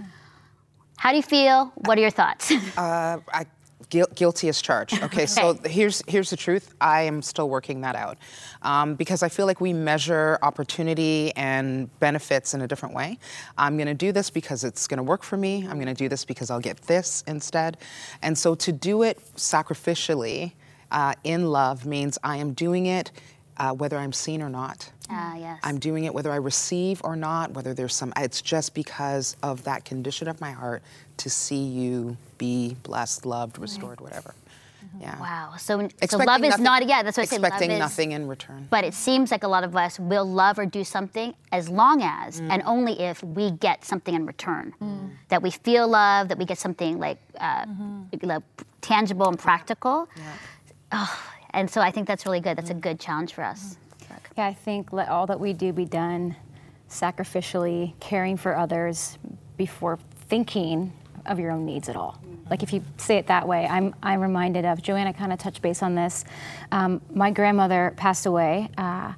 How 0.97 1.11
do 1.11 1.17
you 1.17 1.23
feel? 1.23 1.71
What 1.75 1.99
are 1.99 2.01
your 2.01 2.11
thoughts? 2.11 2.53
Uh, 2.79 3.19
I, 3.35 3.45
guil- 3.89 4.15
guilty 4.15 4.49
as 4.49 4.61
charged. 4.61 4.99
Okay, 5.11 5.27
so 5.27 5.59
here's 5.65 6.03
here's 6.07 6.31
the 6.31 6.37
truth. 6.37 6.75
I 6.81 7.03
am 7.03 7.23
still 7.23 7.49
working 7.49 7.81
that 7.81 7.97
out 7.97 8.19
um, 8.63 8.95
because 8.95 9.23
I 9.23 9.29
feel 9.29 9.47
like 9.47 9.61
we 9.61 9.73
measure 9.73 10.39
opportunity 10.43 11.33
and 11.37 11.89
benefits 11.99 12.55
in 12.55 12.61
a 12.61 12.69
different 12.69 12.95
way. 12.95 13.19
I'm 13.59 13.77
going 13.77 13.89
to 13.89 13.95
do 13.95 14.13
this 14.13 14.31
because 14.31 14.63
it's 14.63 14.87
going 14.87 14.99
to 14.99 15.03
work 15.03 15.23
for 15.23 15.37
me. 15.37 15.67
I'm 15.67 15.77
going 15.77 15.87
to 15.87 15.95
do 15.95 16.09
this 16.09 16.25
because 16.25 16.51
I'll 16.51 16.61
get 16.61 16.83
this 16.83 17.25
instead. 17.27 17.79
And 18.23 18.37
so 18.37 18.55
to 18.57 18.73
do 18.73 19.03
it 19.03 19.19
sacrificially 19.37 20.53
uh, 20.91 21.15
in 21.25 21.47
love 21.47 21.87
means 21.87 22.19
I 22.23 22.37
am 22.37 22.53
doing 22.53 22.87
it 22.87 23.11
uh, 23.61 23.73
whether 23.73 23.99
I'm 23.99 24.13
seen 24.13 24.43
or 24.43 24.49
not. 24.49 24.91
Ah, 25.11 25.35
yes. 25.37 25.59
I'm 25.63 25.79
doing 25.79 26.05
it 26.05 26.15
whether 26.15 26.31
I 26.33 26.37
receive 26.37 27.01
or 27.05 27.17
not, 27.17 27.53
whether 27.53 27.75
there's 27.75 27.95
some, 27.95 28.13
it's 28.17 28.41
just 28.43 28.75
because 28.75 29.37
of 29.43 29.65
that 29.65 29.85
condition 29.85 30.29
of 30.29 30.41
my 30.41 30.53
heart 30.53 30.83
to 31.19 31.29
see 31.31 31.63
you 31.63 32.17
be 32.39 32.77
blessed, 32.83 33.27
loved, 33.27 33.59
restored, 33.59 34.01
whatever. 34.01 34.35
Yeah. 35.01 35.19
Wow. 35.21 35.55
So, 35.57 35.89
so 36.09 36.19
love 36.19 36.43
is 36.43 36.51
nothing- 36.51 36.65
not, 36.65 36.87
yeah, 36.87 37.03
that's 37.03 37.17
what 37.17 37.23
I 37.23 37.27
say. 37.27 37.37
Expecting 37.37 37.79
nothing 37.79 38.13
in 38.13 38.27
return. 38.27 38.67
But 38.71 38.85
it 38.85 38.93
seems 38.95 39.31
like 39.31 39.45
a 39.45 39.49
lot 39.49 39.63
of 39.63 39.77
us 39.77 39.99
will 40.01 40.25
love 40.25 40.59
or 40.59 40.67
do 40.67 40.83
something 40.85 41.35
as 41.53 41.69
long 41.69 42.03
as 42.03 42.41
Mm. 42.41 42.51
and 42.51 42.63
only 42.67 42.99
if 43.01 43.23
we 43.23 43.51
get 43.53 43.85
something 43.85 44.15
in 44.15 44.27
return. 44.27 44.75
That 45.29 45.43
we 45.43 45.51
feel 45.51 45.87
love, 45.87 46.29
that 46.29 46.39
we 46.39 46.45
get 46.45 46.59
something 46.59 46.99
like 46.99 47.19
uh, 47.39 47.65
Mm-hmm. 47.67 48.27
like 48.27 48.43
tangible 48.81 49.29
and 49.29 49.39
practical. 49.39 50.09
Oh, 50.93 51.23
and 51.51 51.71
so 51.71 51.81
I 51.81 51.91
think 51.91 52.09
that's 52.09 52.27
really 52.27 52.41
good. 52.41 52.57
That's 52.57 52.71
a 52.71 52.75
good 52.75 52.99
challenge 52.99 53.35
for 53.35 53.45
us. 53.45 53.77
Yeah, 54.37 54.47
I 54.47 54.55
think 54.55 54.93
let 54.93 55.09
all 55.09 55.27
that 55.27 55.39
we 55.39 55.53
do 55.53 55.73
be 55.73 55.85
done 55.85 56.37
sacrificially, 56.89 57.95
caring 58.01 58.37
for 58.37 58.57
others 58.57 59.19
before 59.57 59.99
thinking 60.29 60.93
of 61.27 61.39
your 61.39 61.53
own 61.53 61.65
needs 61.65 61.89
at 61.89 61.97
all. 61.97 62.21
Like 62.49 62.63
if 62.63 62.73
you 62.73 62.83
say 62.97 63.17
it 63.17 63.29
that 63.29 63.47
way, 63.47 63.67
I'm, 63.67 63.95
I'm 64.03 64.21
reminded 64.21 64.65
of, 64.65 64.83
Joanna 64.83 65.13
kind 65.13 65.33
of 65.33 65.39
touched 65.39 65.63
base 65.63 65.83
on 65.83 65.95
this. 65.95 66.25
Um, 66.73 67.01
my 67.15 67.31
grandmother 67.31 67.95
passed 67.97 68.27
away 68.27 68.69
uh, 68.77 69.13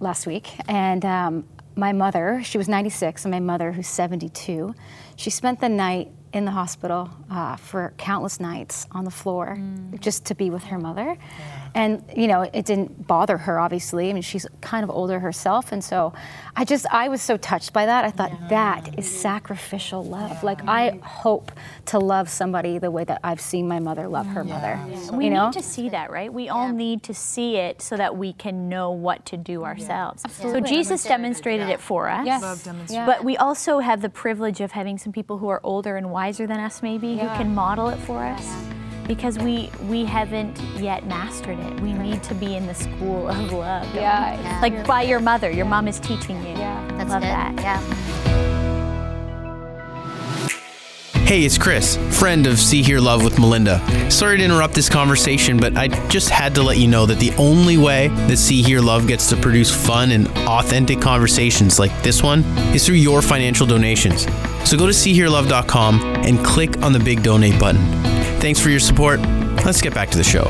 last 0.00 0.26
week, 0.26 0.48
and 0.66 1.04
um, 1.04 1.44
my 1.76 1.92
mother, 1.92 2.40
she 2.42 2.56
was 2.56 2.68
96, 2.68 3.24
and 3.24 3.32
my 3.32 3.40
mother, 3.40 3.72
who's 3.72 3.86
72, 3.86 4.74
she 5.16 5.30
spent 5.30 5.60
the 5.60 5.68
night 5.68 6.10
in 6.32 6.44
the 6.44 6.50
hospital 6.50 7.10
uh, 7.30 7.56
for 7.56 7.94
countless 7.96 8.40
nights 8.40 8.86
on 8.92 9.04
the 9.04 9.10
floor 9.10 9.58
just 10.00 10.26
to 10.26 10.34
be 10.34 10.50
with 10.50 10.64
her 10.64 10.78
mother. 10.78 11.16
And, 11.78 12.02
you 12.16 12.26
know, 12.26 12.42
it 12.42 12.64
didn't 12.64 13.06
bother 13.06 13.38
her, 13.38 13.60
obviously. 13.60 14.10
I 14.10 14.12
mean, 14.12 14.22
she's 14.22 14.44
kind 14.60 14.82
of 14.82 14.90
older 14.90 15.20
herself. 15.20 15.70
And 15.70 15.82
so 15.82 16.12
I 16.56 16.64
just, 16.64 16.86
I 16.90 17.06
was 17.08 17.22
so 17.22 17.36
touched 17.36 17.72
by 17.72 17.86
that. 17.86 18.04
I 18.04 18.10
thought, 18.10 18.32
that 18.48 18.98
is 18.98 19.08
sacrificial 19.08 20.02
love. 20.02 20.42
Like, 20.42 20.66
I 20.66 20.98
hope 21.04 21.52
to 21.86 22.00
love 22.00 22.28
somebody 22.28 22.78
the 22.78 22.90
way 22.90 23.04
that 23.04 23.20
I've 23.22 23.40
seen 23.40 23.68
my 23.68 23.78
mother 23.78 24.08
love 24.08 24.26
her 24.26 24.42
mother. 24.42 24.80
We 25.12 25.26
You 25.26 25.30
know? 25.30 25.46
need 25.46 25.52
to 25.52 25.62
see 25.62 25.88
that, 25.90 26.10
right? 26.10 26.32
We 26.32 26.48
all 26.48 26.72
need 26.72 27.04
to 27.04 27.14
see 27.14 27.56
it 27.58 27.80
so 27.80 27.96
that 27.96 28.16
we 28.16 28.32
can 28.32 28.68
know 28.68 28.90
what 28.90 29.24
to 29.26 29.36
do 29.36 29.62
ourselves. 29.64 30.24
So 30.32 30.58
Jesus 30.58 31.04
demonstrated 31.04 31.68
it 31.68 31.78
for 31.78 32.08
us. 32.08 32.26
Yes. 32.26 32.68
But 32.90 33.22
we 33.22 33.36
also 33.36 33.78
have 33.78 34.02
the 34.02 34.08
privilege 34.10 34.60
of 34.60 34.72
having 34.72 34.98
some 34.98 35.12
people 35.12 35.38
who 35.38 35.48
are 35.48 35.60
older 35.62 35.96
and 35.96 36.10
wiser 36.10 36.44
than 36.48 36.58
us, 36.58 36.82
maybe, 36.82 37.18
who 37.18 37.28
can 37.28 37.54
model 37.54 37.88
it 37.88 37.98
for 37.98 38.18
us. 38.24 38.77
Because 39.08 39.38
we 39.38 39.70
we 39.84 40.04
haven't 40.04 40.60
yet 40.78 41.06
mastered 41.06 41.58
it. 41.58 41.80
We 41.80 41.94
need 41.94 42.22
to 42.24 42.34
be 42.34 42.54
in 42.54 42.66
the 42.66 42.74
school 42.74 43.26
of 43.28 43.52
love. 43.52 43.82
don't 43.84 43.94
we? 43.94 44.00
Yeah, 44.00 44.58
Like 44.62 44.86
by 44.86 45.02
your 45.02 45.18
mother. 45.18 45.50
Your 45.50 45.64
mom 45.66 45.88
is 45.88 45.98
teaching 45.98 46.36
you. 46.42 46.50
Yeah. 46.50 46.86
That's 46.98 47.10
Love 47.10 47.22
good. 47.22 47.30
that. 47.30 47.54
Yeah. 47.58 47.80
Hey, 51.24 51.44
it's 51.44 51.58
Chris, 51.58 51.96
friend 52.18 52.46
of 52.46 52.58
See 52.58 52.82
Hear 52.82 53.00
Love 53.00 53.22
with 53.22 53.38
Melinda. 53.38 53.80
Sorry 54.10 54.38
to 54.38 54.42
interrupt 54.44 54.72
this 54.74 54.88
conversation, 54.88 55.58
but 55.58 55.76
I 55.76 55.88
just 56.08 56.30
had 56.30 56.54
to 56.54 56.62
let 56.62 56.78
you 56.78 56.86
know 56.88 57.04
that 57.04 57.18
the 57.18 57.32
only 57.36 57.76
way 57.76 58.08
that 58.08 58.38
See 58.38 58.62
Hear 58.62 58.80
Love 58.80 59.06
gets 59.06 59.28
to 59.28 59.36
produce 59.36 59.70
fun 59.70 60.10
and 60.12 60.26
authentic 60.48 61.02
conversations 61.02 61.78
like 61.78 61.92
this 62.02 62.22
one 62.22 62.44
is 62.74 62.86
through 62.86 62.94
your 62.96 63.20
financial 63.20 63.66
donations. 63.66 64.22
So 64.66 64.78
go 64.78 64.86
to 64.86 64.92
SeeHearLove.com 64.92 66.00
and 66.24 66.42
click 66.42 66.80
on 66.82 66.94
the 66.94 66.98
big 67.00 67.22
donate 67.22 67.58
button. 67.60 67.82
Thanks 68.40 68.60
for 68.60 68.70
your 68.70 68.78
support. 68.78 69.20
Let's 69.64 69.80
get 69.80 69.92
back 69.92 70.10
to 70.10 70.16
the 70.16 70.22
show. 70.22 70.46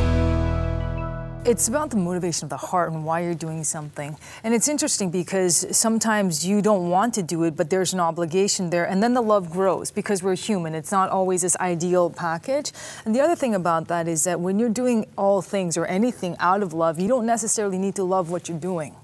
It's 1.46 1.68
about 1.68 1.88
the 1.88 1.96
motivation 1.96 2.44
of 2.44 2.50
the 2.50 2.58
heart 2.58 2.92
and 2.92 3.02
why 3.02 3.20
you're 3.20 3.34
doing 3.34 3.64
something. 3.64 4.18
And 4.44 4.52
it's 4.52 4.68
interesting 4.68 5.10
because 5.10 5.64
sometimes 5.74 6.46
you 6.46 6.60
don't 6.60 6.90
want 6.90 7.14
to 7.14 7.22
do 7.22 7.44
it, 7.44 7.56
but 7.56 7.70
there's 7.70 7.94
an 7.94 8.00
obligation 8.00 8.68
there. 8.68 8.84
And 8.84 9.02
then 9.02 9.14
the 9.14 9.22
love 9.22 9.50
grows 9.50 9.90
because 9.90 10.22
we're 10.22 10.36
human. 10.36 10.74
It's 10.74 10.92
not 10.92 11.08
always 11.08 11.40
this 11.40 11.56
ideal 11.56 12.10
package. 12.10 12.72
And 13.06 13.14
the 13.14 13.20
other 13.20 13.34
thing 13.34 13.54
about 13.54 13.88
that 13.88 14.06
is 14.06 14.24
that 14.24 14.38
when 14.38 14.58
you're 14.58 14.68
doing 14.68 15.06
all 15.16 15.40
things 15.40 15.78
or 15.78 15.86
anything 15.86 16.36
out 16.38 16.62
of 16.62 16.74
love, 16.74 17.00
you 17.00 17.08
don't 17.08 17.24
necessarily 17.24 17.78
need 17.78 17.94
to 17.94 18.04
love 18.04 18.30
what 18.30 18.50
you're 18.50 18.60
doing. 18.60 18.94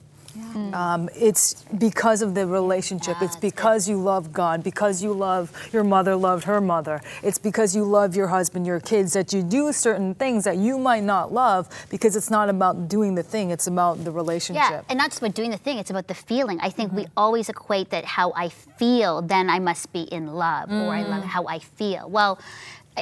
Um, 0.74 1.08
it's 1.14 1.64
because 1.78 2.22
of 2.22 2.34
the 2.34 2.46
relationship. 2.46 3.16
it's 3.20 3.36
ah, 3.36 3.40
because 3.40 3.88
you 3.88 3.96
love 4.00 4.32
God, 4.32 4.62
because 4.62 5.02
you 5.02 5.12
love 5.12 5.52
your 5.72 5.84
mother 5.84 6.16
loved 6.16 6.44
her 6.44 6.60
mother. 6.60 7.00
It's 7.22 7.38
because 7.38 7.74
you 7.74 7.84
love 7.84 8.16
your 8.16 8.28
husband, 8.28 8.66
your 8.66 8.80
kids, 8.80 9.12
that 9.12 9.32
you 9.32 9.42
do 9.42 9.72
certain 9.72 10.14
things 10.14 10.44
that 10.44 10.56
you 10.56 10.78
might 10.78 11.04
not 11.04 11.32
love 11.32 11.68
because 11.90 12.16
it's 12.16 12.30
not 12.30 12.48
about 12.48 12.88
doing 12.88 13.14
the 13.14 13.22
thing, 13.22 13.50
it's 13.50 13.66
about 13.66 14.04
the 14.04 14.10
relationship. 14.10 14.70
Yeah, 14.70 14.82
and 14.88 14.98
not 14.98 15.10
just 15.10 15.22
about 15.22 15.34
doing 15.34 15.50
the 15.50 15.56
thing, 15.56 15.78
it's 15.78 15.90
about 15.90 16.08
the 16.08 16.14
feeling. 16.14 16.58
I 16.60 16.70
think 16.70 16.92
we 16.92 17.04
mm-hmm. 17.04 17.12
always 17.16 17.48
equate 17.48 17.90
that 17.90 18.04
how 18.04 18.32
I 18.34 18.48
feel, 18.48 19.22
then 19.22 19.50
I 19.50 19.58
must 19.58 19.92
be 19.92 20.02
in 20.02 20.26
love, 20.34 20.70
or 20.70 20.94
I 20.94 21.02
love 21.02 21.24
mm. 21.24 21.26
how 21.26 21.46
I 21.46 21.58
feel. 21.58 22.08
Well, 22.08 22.38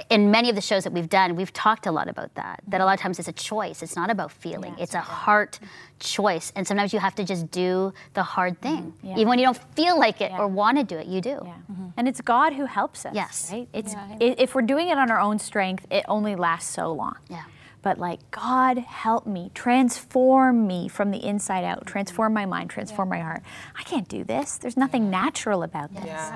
in 0.08 0.30
many 0.30 0.48
of 0.48 0.56
the 0.56 0.62
shows 0.62 0.84
that 0.84 0.92
we've 0.92 1.08
done, 1.08 1.36
we've 1.36 1.52
talked 1.52 1.86
a 1.86 1.92
lot 1.92 2.08
about 2.08 2.34
that. 2.34 2.62
That 2.68 2.80
a 2.80 2.84
lot 2.84 2.94
of 2.94 3.00
times 3.00 3.18
it's 3.18 3.28
a 3.28 3.32
choice. 3.32 3.82
It's 3.82 3.96
not 3.96 4.10
about 4.10 4.32
feeling. 4.32 4.74
it's 4.78 4.94
a 4.94 5.00
heart 5.00 5.58
choice. 5.98 6.52
And 6.56 6.66
sometimes 6.66 6.92
you 6.92 6.98
have 6.98 7.14
to 7.16 7.24
just 7.24 7.50
do 7.50 7.92
the 8.14 8.22
hard 8.22 8.60
mm-hmm. 8.60 8.90
thing. 8.90 9.16
Even 9.16 9.28
when 9.28 9.38
you 9.38 9.44
don't 9.44 9.60
feel 9.74 9.98
like 9.98 10.20
it 10.20 10.32
or 10.32 10.48
want 10.48 10.78
to 10.78 10.84
do 10.84 10.96
it, 10.96 11.06
you 11.06 11.20
do. 11.20 11.30
Yeah. 11.44 11.54
Mm-hmm. 11.70 11.88
And 11.96 12.08
it's 12.08 12.20
God 12.20 12.54
who 12.54 12.66
helps 12.66 13.04
us. 13.04 13.14
Yes. 13.14 13.50
Right? 13.52 13.68
It's 13.72 13.94
i 13.94 14.16
if 14.20 14.54
we're 14.54 14.62
doing 14.62 14.88
it 14.88 14.96
on 14.96 15.10
our 15.10 15.20
own 15.20 15.38
strength, 15.38 15.86
it 15.90 16.04
only 16.08 16.36
lasts 16.36 16.72
so 16.72 16.92
long. 16.92 17.16
Yeah. 17.28 17.44
But 17.82 17.98
like 17.98 18.30
God 18.30 18.78
help 18.78 19.26
me, 19.26 19.50
transform 19.54 20.66
me 20.66 20.88
from 20.88 21.10
the 21.10 21.18
inside 21.18 21.64
out, 21.64 21.84
transform 21.84 22.28
mm-hmm. 22.28 22.50
my 22.50 22.58
mind, 22.58 22.70
transform 22.70 23.08
my 23.08 23.18
heart. 23.18 23.42
I 23.78 23.82
can't 23.82 24.08
do 24.08 24.24
this. 24.24 24.56
There's 24.56 24.76
nothing 24.76 25.10
natural 25.10 25.62
about 25.62 25.92
this. 25.92 26.30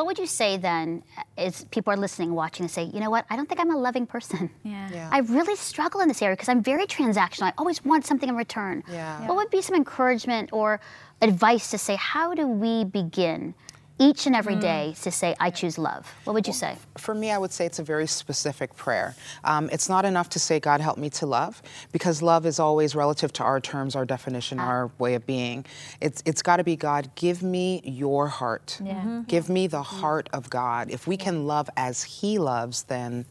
What 0.00 0.06
would 0.06 0.18
you 0.18 0.24
say 0.24 0.56
then, 0.56 1.02
uh, 1.18 1.24
is 1.36 1.66
people 1.70 1.92
are 1.92 1.96
listening, 1.98 2.32
watching, 2.32 2.64
and 2.64 2.70
say, 2.70 2.84
you 2.84 3.00
know 3.00 3.10
what, 3.10 3.26
I 3.28 3.36
don't 3.36 3.46
think 3.46 3.60
I'm 3.60 3.70
a 3.70 3.76
loving 3.76 4.06
person. 4.06 4.48
Yeah. 4.64 4.88
Yeah. 4.90 5.10
I 5.12 5.18
really 5.18 5.56
struggle 5.56 6.00
in 6.00 6.08
this 6.08 6.22
area 6.22 6.36
because 6.36 6.48
I'm 6.48 6.62
very 6.62 6.86
transactional. 6.86 7.42
I 7.48 7.52
always 7.58 7.84
want 7.84 8.06
something 8.06 8.30
in 8.30 8.34
return. 8.34 8.82
Yeah. 8.90 9.26
What 9.28 9.36
would 9.36 9.50
be 9.50 9.60
some 9.60 9.76
encouragement 9.76 10.54
or 10.54 10.80
advice 11.20 11.70
to 11.72 11.76
say, 11.76 11.96
how 11.96 12.32
do 12.32 12.46
we 12.46 12.84
begin 12.84 13.52
each 14.00 14.26
and 14.26 14.34
every 14.34 14.56
mm. 14.56 14.62
day 14.62 14.94
to 15.02 15.10
say, 15.10 15.36
I 15.38 15.50
choose 15.50 15.78
love? 15.78 16.12
What 16.24 16.32
would 16.32 16.46
you 16.46 16.52
say? 16.52 16.76
For 16.98 17.14
me, 17.14 17.30
I 17.30 17.38
would 17.38 17.52
say 17.52 17.66
it's 17.66 17.78
a 17.78 17.84
very 17.84 18.06
specific 18.06 18.74
prayer. 18.74 19.14
Um, 19.44 19.68
it's 19.70 19.88
not 19.88 20.04
enough 20.04 20.30
to 20.30 20.40
say, 20.40 20.58
God, 20.58 20.80
help 20.80 20.98
me 20.98 21.10
to 21.10 21.26
love, 21.26 21.62
because 21.92 22.22
love 22.22 22.46
is 22.46 22.58
always 22.58 22.96
relative 22.96 23.32
to 23.34 23.44
our 23.44 23.60
terms, 23.60 23.94
our 23.94 24.06
definition, 24.06 24.58
ah. 24.58 24.66
our 24.66 24.90
way 24.98 25.14
of 25.14 25.26
being. 25.26 25.66
It's, 26.00 26.22
it's 26.24 26.42
got 26.42 26.56
to 26.56 26.64
be, 26.64 26.74
God, 26.74 27.10
give 27.14 27.42
me 27.42 27.82
your 27.84 28.26
heart. 28.26 28.80
Give 29.28 29.48
me 29.48 29.66
the 29.66 29.82
mm-hmm. 29.82 30.00
heart 30.00 30.28
of 30.32 30.48
God. 30.48 30.90
If 30.90 31.06
we 31.06 31.16
can 31.16 31.46
love 31.46 31.68
as 31.76 32.02
He 32.02 32.38
loves, 32.38 32.84
then 32.84 33.26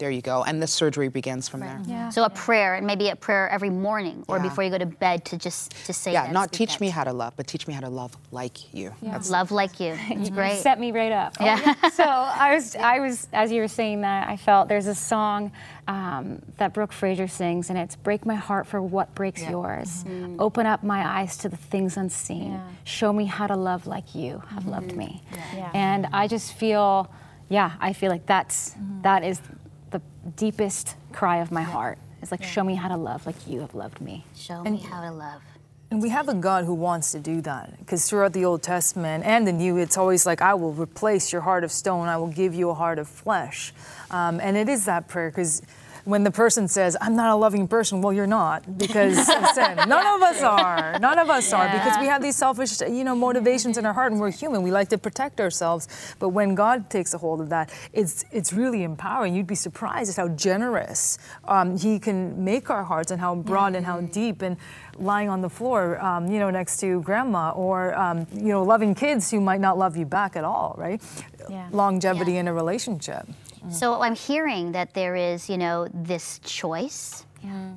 there 0.00 0.10
you 0.10 0.22
go. 0.22 0.42
And 0.42 0.60
the 0.60 0.66
surgery 0.66 1.08
begins 1.08 1.48
from 1.48 1.60
there. 1.60 1.80
Yeah. 1.86 2.08
So 2.08 2.24
a 2.24 2.30
prayer, 2.30 2.74
and 2.74 2.86
maybe 2.86 3.10
a 3.10 3.16
prayer 3.16 3.48
every 3.50 3.70
morning 3.70 4.24
or 4.26 4.38
Yeah. 4.38 4.42
before 4.44 4.64
you 4.64 4.70
go 4.70 4.78
to 4.78 4.86
bed 4.86 5.24
to 5.26 5.36
just 5.36 5.70
to 5.86 5.92
say 5.92 6.12
Yeah, 6.12 6.24
that, 6.24 6.32
not 6.32 6.50
teach 6.50 6.72
that. 6.72 6.80
me 6.80 6.88
how 6.88 7.04
to 7.04 7.12
love, 7.12 7.34
but 7.36 7.46
teach 7.46 7.68
me 7.68 7.74
how 7.74 7.80
to 7.80 7.90
love 7.90 8.16
like 8.32 8.74
you. 8.74 8.92
That's 9.02 9.30
Love 9.30 9.52
like 9.52 9.78
you. 9.78 9.96
It's 10.10 10.30
great. 10.30 10.58
set 10.58 10.80
me 10.80 10.90
right 10.90 11.12
up. 11.12 11.36
Yeah. 11.40 11.74
Oh, 11.82 11.88
so 12.00 12.04
I 12.04 12.54
was, 12.54 12.74
I 12.76 12.98
was, 12.98 13.28
as 13.32 13.52
you 13.52 13.60
were 13.60 13.68
saying 13.68 14.00
that, 14.00 14.28
I 14.28 14.36
felt 14.36 14.68
there's 14.68 14.86
a 14.86 14.94
song 14.94 15.52
um, 15.86 16.40
that 16.56 16.72
Brooke 16.72 16.92
Fraser 16.92 17.28
sings, 17.28 17.68
and 17.68 17.78
it's 17.78 17.96
"Break 17.96 18.24
my 18.24 18.36
heart 18.36 18.66
for 18.66 18.80
what 18.80 19.14
breaks 19.14 19.42
yours. 19.42 20.04
Mm-hmm. 20.04 20.36
Open 20.40 20.64
up 20.64 20.82
my 20.82 21.06
eyes 21.18 21.36
to 21.38 21.48
the 21.48 21.56
things 21.56 21.96
unseen. 21.96 22.60
Show 22.84 23.12
me 23.12 23.24
how 23.26 23.46
to 23.46 23.56
love 23.56 23.86
like 23.86 24.14
you 24.14 24.42
have 24.48 24.66
loved 24.66 24.90
mm-hmm. 24.90 24.98
me." 24.98 25.22
Yeah. 25.54 25.70
And 25.74 26.06
I 26.12 26.28
just 26.28 26.54
feel, 26.54 27.10
yeah, 27.48 27.72
I 27.80 27.92
feel 27.92 28.10
like 28.10 28.24
that's 28.26 28.70
mm-hmm. 28.70 29.02
that 29.02 29.24
is 29.24 29.40
the 29.90 30.00
deepest 30.36 30.96
cry 31.12 31.38
of 31.38 31.50
my 31.50 31.62
heart. 31.62 31.98
It's 32.22 32.30
like, 32.30 32.42
show 32.42 32.62
me 32.62 32.74
how 32.74 32.88
to 32.88 32.96
love 32.96 33.24
like 33.26 33.46
you 33.46 33.60
have 33.60 33.74
loved 33.74 34.00
me. 34.00 34.24
Show 34.36 34.62
me 34.62 34.78
how 34.78 35.00
to 35.00 35.10
love. 35.10 35.42
And 35.90 36.00
we 36.00 36.10
have 36.10 36.28
a 36.28 36.34
God 36.34 36.66
who 36.66 36.74
wants 36.74 37.10
to 37.12 37.18
do 37.18 37.40
that. 37.40 37.78
Because 37.78 38.08
throughout 38.08 38.32
the 38.32 38.44
Old 38.44 38.62
Testament 38.62 39.24
and 39.24 39.46
the 39.46 39.52
New, 39.52 39.76
it's 39.76 39.96
always 39.96 40.24
like, 40.24 40.40
I 40.40 40.54
will 40.54 40.72
replace 40.72 41.32
your 41.32 41.42
heart 41.42 41.64
of 41.64 41.72
stone, 41.72 42.08
I 42.08 42.16
will 42.16 42.28
give 42.28 42.54
you 42.54 42.70
a 42.70 42.74
heart 42.74 42.98
of 42.98 43.08
flesh. 43.08 43.72
Um, 44.10 44.38
and 44.40 44.56
it 44.56 44.68
is 44.68 44.84
that 44.84 45.08
prayer, 45.08 45.30
because 45.30 45.62
when 46.04 46.24
the 46.24 46.30
person 46.30 46.68
says, 46.68 46.96
I'm 47.00 47.16
not 47.16 47.30
a 47.30 47.36
loving 47.36 47.68
person, 47.68 48.00
well, 48.00 48.12
you're 48.12 48.26
not, 48.26 48.78
because. 48.78 49.28
None 49.56 50.06
of 50.06 50.22
us 50.22 50.42
are. 50.42 50.98
None 50.98 51.18
of 51.18 51.30
us 51.30 51.52
are, 51.52 51.68
because 51.68 51.98
we 51.98 52.06
have 52.06 52.22
these 52.22 52.36
selfish, 52.36 52.80
you 52.80 53.04
know, 53.04 53.14
motivations 53.14 53.78
in 53.78 53.86
our 53.86 53.92
heart, 53.92 54.12
and 54.12 54.20
we're 54.20 54.30
human. 54.30 54.62
We 54.62 54.70
like 54.70 54.88
to 54.90 54.98
protect 54.98 55.40
ourselves. 55.40 55.88
But 56.18 56.30
when 56.30 56.54
God 56.54 56.90
takes 56.90 57.14
a 57.14 57.18
hold 57.18 57.40
of 57.40 57.48
that, 57.50 57.72
it's 57.92 58.24
it's 58.32 58.52
really 58.52 58.82
empowering. 58.82 59.34
You'd 59.34 59.46
be 59.46 59.54
surprised 59.54 60.10
at 60.10 60.16
how 60.16 60.28
generous 60.28 61.18
um, 61.44 61.76
He 61.76 61.98
can 61.98 62.44
make 62.44 62.70
our 62.70 62.84
hearts, 62.84 63.10
and 63.10 63.20
how 63.20 63.34
broad 63.34 63.74
and 63.74 63.84
how 63.84 64.00
deep. 64.00 64.42
And 64.42 64.56
lying 64.98 65.28
on 65.28 65.40
the 65.40 65.50
floor, 65.50 66.02
um, 66.04 66.28
you 66.30 66.38
know, 66.38 66.50
next 66.50 66.78
to 66.80 67.00
grandma, 67.02 67.50
or 67.50 67.94
um, 67.98 68.26
you 68.32 68.48
know, 68.48 68.62
loving 68.62 68.94
kids 68.94 69.30
who 69.30 69.40
might 69.40 69.60
not 69.60 69.78
love 69.78 69.96
you 69.96 70.06
back 70.06 70.36
at 70.36 70.44
all, 70.44 70.74
right? 70.78 71.02
Yeah. 71.48 71.68
Longevity 71.72 72.36
in 72.36 72.48
a 72.48 72.52
relationship. 72.52 73.26
Mm-hmm. 73.60 73.70
So 73.70 74.02
I'm 74.02 74.14
hearing 74.14 74.72
that 74.72 74.94
there 74.94 75.14
is, 75.14 75.48
you 75.48 75.58
know, 75.58 75.88
this 75.92 76.40
choice. 76.40 77.24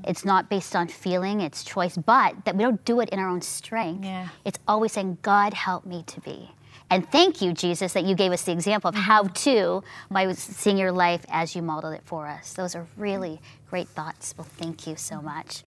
It's 0.06 0.26
not 0.26 0.50
based 0.50 0.76
on 0.76 0.89
feeling, 0.89 1.39
it's 1.39 1.63
choice, 1.63 1.96
but 1.96 2.43
that 2.43 2.58
we 2.58 2.65
don't 2.65 2.84
do 2.84 3.00
it 3.00 3.08
in 3.10 3.19
our 3.19 3.30
own 3.30 3.41
strength. 3.41 4.04
Yeah. 4.04 4.28
It's 4.43 4.60
always 4.67 4.91
saying, 4.91 5.19
God, 5.22 5.54
help 5.54 5.86
me 5.86 6.04
to 6.08 6.19
be. 6.19 6.52
And 6.89 7.10
thank 7.10 7.41
you, 7.41 7.54
Jesus, 7.54 7.93
that 7.93 8.04
you 8.04 8.13
gave 8.13 8.34
us 8.34 8.43
the 8.43 8.52
example 8.52 8.89
of 8.89 8.96
how 8.96 9.24
mm-hmm. 9.24 9.34
to 9.34 9.84
by 10.12 10.30
seeing 10.34 10.78
your 10.78 10.91
life 10.91 11.26
as 11.30 11.56
you 11.56 11.62
modeled 11.62 11.93
it 11.93 12.02
for 12.04 12.28
us. 12.28 12.54
Those 12.54 12.76
are 12.76 12.86
really 12.98 13.39
great 13.69 13.88
thoughts. 13.88 14.36
Well, 14.38 14.48
thank 14.58 14.86
you 14.86 14.98
so 14.98 15.22
much. 15.22 15.63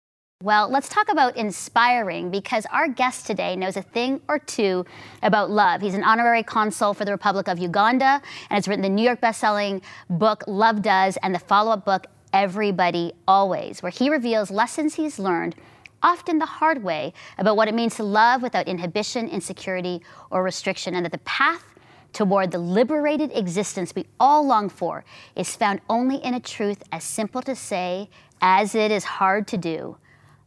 Well, 0.44 0.68
let's 0.68 0.90
talk 0.90 1.10
about 1.10 1.38
inspiring 1.38 2.30
because 2.30 2.66
our 2.66 2.86
guest 2.86 3.26
today 3.26 3.56
knows 3.56 3.78
a 3.78 3.82
thing 3.82 4.20
or 4.28 4.38
two 4.38 4.84
about 5.22 5.50
love. 5.50 5.80
He's 5.80 5.94
an 5.94 6.04
honorary 6.04 6.42
consul 6.42 6.92
for 6.92 7.06
the 7.06 7.12
Republic 7.12 7.48
of 7.48 7.58
Uganda 7.58 8.20
and 8.50 8.56
has 8.56 8.68
written 8.68 8.82
the 8.82 8.90
New 8.90 9.02
York 9.02 9.22
bestselling 9.22 9.82
book 10.10 10.44
Love 10.46 10.82
Does 10.82 11.16
and 11.22 11.34
the 11.34 11.38
follow 11.38 11.72
up 11.72 11.86
book 11.86 12.08
Everybody 12.34 13.14
Always, 13.26 13.82
where 13.82 13.90
he 13.90 14.10
reveals 14.10 14.50
lessons 14.50 14.96
he's 14.96 15.18
learned, 15.18 15.54
often 16.02 16.38
the 16.38 16.44
hard 16.44 16.82
way, 16.82 17.14
about 17.38 17.56
what 17.56 17.68
it 17.68 17.74
means 17.74 17.94
to 17.94 18.04
love 18.04 18.42
without 18.42 18.68
inhibition, 18.68 19.26
insecurity, 19.28 20.02
or 20.30 20.42
restriction, 20.42 20.94
and 20.94 21.06
that 21.06 21.12
the 21.12 21.18
path 21.18 21.64
toward 22.12 22.50
the 22.50 22.58
liberated 22.58 23.34
existence 23.34 23.94
we 23.94 24.04
all 24.20 24.46
long 24.46 24.68
for 24.68 25.06
is 25.34 25.56
found 25.56 25.80
only 25.88 26.16
in 26.16 26.34
a 26.34 26.40
truth 26.40 26.82
as 26.92 27.02
simple 27.02 27.40
to 27.40 27.56
say 27.56 28.10
as 28.42 28.74
it 28.74 28.90
is 28.90 29.04
hard 29.04 29.48
to 29.48 29.56
do 29.56 29.96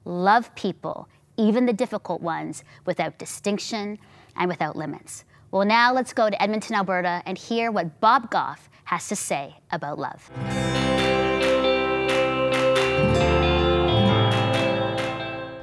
love 0.08 0.54
people, 0.56 1.10
even 1.36 1.66
the 1.66 1.74
difficult 1.74 2.22
ones, 2.22 2.64
without 2.86 3.18
distinction 3.18 4.00
and 4.36 4.50
without 4.50 4.76
limits. 4.76 5.26
Well, 5.52 5.66
now 5.66 5.94
let's 5.94 6.14
go 6.14 6.30
to 6.30 6.42
Edmonton, 6.42 6.76
Alberta, 6.76 7.22
and 7.26 7.38
hear 7.38 7.72
what 7.72 8.00
Bob 8.00 8.32
Goff 8.32 8.70
has 8.86 9.08
to 9.10 9.16
say 9.16 9.56
about 9.72 10.00
love. 10.00 10.30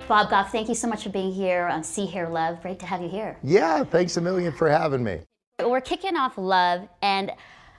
Bob 0.06 0.28
Goff, 0.28 0.52
thank 0.52 0.68
you 0.68 0.74
so 0.74 0.86
much 0.86 1.02
for 1.02 1.08
being 1.08 1.32
here 1.32 1.64
on 1.64 1.82
See 1.82 2.04
Hear 2.04 2.28
Love. 2.28 2.60
Great 2.60 2.78
to 2.80 2.86
have 2.86 3.00
you 3.00 3.08
here. 3.08 3.38
Yeah, 3.42 3.84
thanks 3.84 4.16
a 4.18 4.20
million 4.20 4.52
for 4.52 4.68
having 4.68 5.02
me. 5.02 5.20
We're 5.64 5.80
kicking 5.80 6.16
off 6.16 6.36
love, 6.36 6.86
and 7.00 7.32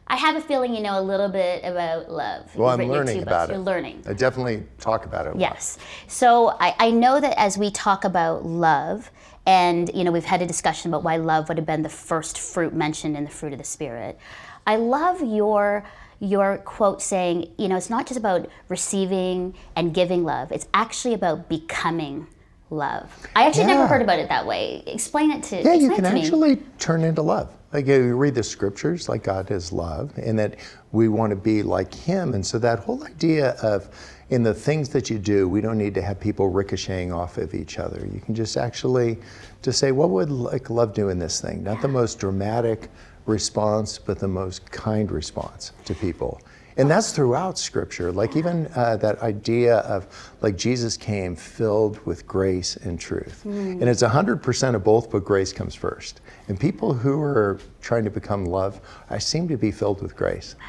I 0.08 0.18
have 0.18 0.36
a 0.36 0.42
feeling 0.42 0.76
you 0.76 0.82
know 0.82 1.00
a 1.00 1.02
little 1.02 1.30
bit 1.30 1.64
about 1.64 2.12
love. 2.12 2.56
Well, 2.56 2.72
You've 2.72 2.82
I'm 2.82 2.92
learning 2.92 3.24
about 3.24 3.48
books. 3.48 3.50
it. 3.50 3.54
You're 3.54 3.64
learning. 3.64 4.04
I 4.08 4.14
definitely 4.14 4.64
talk 4.80 5.06
about 5.06 5.26
it. 5.26 5.30
A 5.30 5.32
lot. 5.32 5.40
Yes. 5.40 5.78
So 6.08 6.56
I, 6.60 6.76
I 6.78 6.92
know 6.92 7.20
that 7.20 7.38
as 7.40 7.58
we 7.58 7.72
talk 7.72 8.04
about 8.04 8.46
love, 8.46 9.10
and 9.48 9.90
you 9.94 10.04
know 10.04 10.12
we've 10.12 10.26
had 10.26 10.42
a 10.42 10.46
discussion 10.46 10.92
about 10.92 11.04
why 11.04 11.18
love 11.18 11.50
would 11.50 11.58
have 11.58 11.66
been 11.66 11.82
the 11.82 11.90
first 11.90 12.38
fruit 12.40 12.74
mentioned 12.74 13.18
in 13.18 13.24
the 13.24 13.32
fruit 13.32 13.54
of 13.54 13.60
the 13.60 13.66
spirit. 13.66 14.20
I 14.68 14.76
love 14.76 15.22
your 15.22 15.84
your 16.20 16.58
quote 16.60 17.02
saying, 17.02 17.52
you 17.58 17.68
know, 17.68 17.76
it's 17.76 17.90
not 17.90 18.08
just 18.08 18.20
about 18.20 18.50
receiving 18.70 19.56
and 19.76 19.94
giving 19.94 20.24
love. 20.24 20.52
It's 20.52 20.68
actually 20.74 21.14
about 21.14 21.50
becoming 21.50 22.28
love. 22.70 23.12
I 23.36 23.46
actually 23.46 23.66
never 23.66 23.86
heard 23.88 24.02
about 24.02 24.20
it 24.20 24.30
that 24.30 24.46
way. 24.46 24.84
Explain 24.88 25.32
it 25.32 25.44
to 25.44 25.58
me. 25.58 25.64
Yeah, 25.64 25.74
you 25.74 25.94
can 25.94 26.06
actually 26.06 26.58
turn 26.80 27.04
into 27.04 27.22
love. 27.22 27.52
Like 27.76 27.88
you 27.88 28.16
read 28.16 28.36
the 28.36 28.44
scriptures, 28.44 29.10
like 29.10 29.24
God 29.24 29.52
is 29.52 29.74
love, 29.74 30.14
and 30.16 30.40
that 30.40 30.56
we 30.94 31.10
want 31.10 31.32
to 31.32 31.36
be 31.36 31.62
like 31.62 31.94
Him. 31.94 32.34
And 32.34 32.46
so 32.46 32.58
that 32.60 32.80
whole 32.80 33.04
idea 33.04 33.50
of 33.62 33.90
in 34.30 34.44
the 34.44 34.54
things 34.54 34.88
that 34.92 35.10
you 35.10 35.20
do, 35.20 35.50
we 35.50 35.60
don't 35.60 35.78
need 35.78 35.94
to 35.96 36.02
have 36.02 36.18
people 36.18 36.48
ricocheting 36.48 37.12
off 37.12 37.38
of 37.38 37.54
each 37.54 37.78
other. 37.78 38.08
You 38.10 38.22
can 38.22 38.34
just 38.34 38.56
actually 38.56 39.18
just 39.62 39.78
say, 39.78 39.92
what 39.92 40.10
would 40.12 40.32
like 40.32 40.70
love 40.70 40.94
do 40.94 41.10
in 41.10 41.20
this 41.20 41.42
thing? 41.42 41.64
Not 41.64 41.82
the 41.82 41.90
most 41.90 42.18
dramatic 42.18 42.88
response, 43.26 44.00
but 44.00 44.20
the 44.20 44.30
most 44.30 44.72
kind 44.72 45.12
response 45.12 45.74
to 45.84 45.94
people. 45.96 46.40
And 46.78 46.92
that's 46.92 47.14
throughout 47.14 47.58
Scripture. 47.58 48.12
Like 48.12 48.36
even 48.36 48.68
uh, 48.76 48.98
that 48.98 49.22
idea 49.22 49.78
of 49.78 50.08
like 50.42 50.58
Jesus 50.58 50.98
came 50.98 51.36
filled 51.36 52.06
with 52.06 52.28
grace 52.28 52.76
and 52.76 53.00
truth, 53.00 53.46
and 53.46 53.84
it's 53.84 54.02
hundred 54.02 54.44
percent 54.44 54.76
of 54.76 54.84
both, 54.84 55.10
but 55.10 55.24
grace 55.24 55.54
comes 55.54 55.74
first. 55.74 56.22
And 56.48 56.60
people 56.60 56.94
who 56.94 57.22
are 57.22 57.60
trying 57.82 58.04
to 58.04 58.10
become 58.10 58.46
love, 58.46 58.82
I 59.10 59.20
seem 59.20 59.48
to 59.48 59.58
be 59.58 59.72
filled 59.72 60.02
with 60.02 60.16
grace. 60.16 60.56
Wow. 60.60 60.66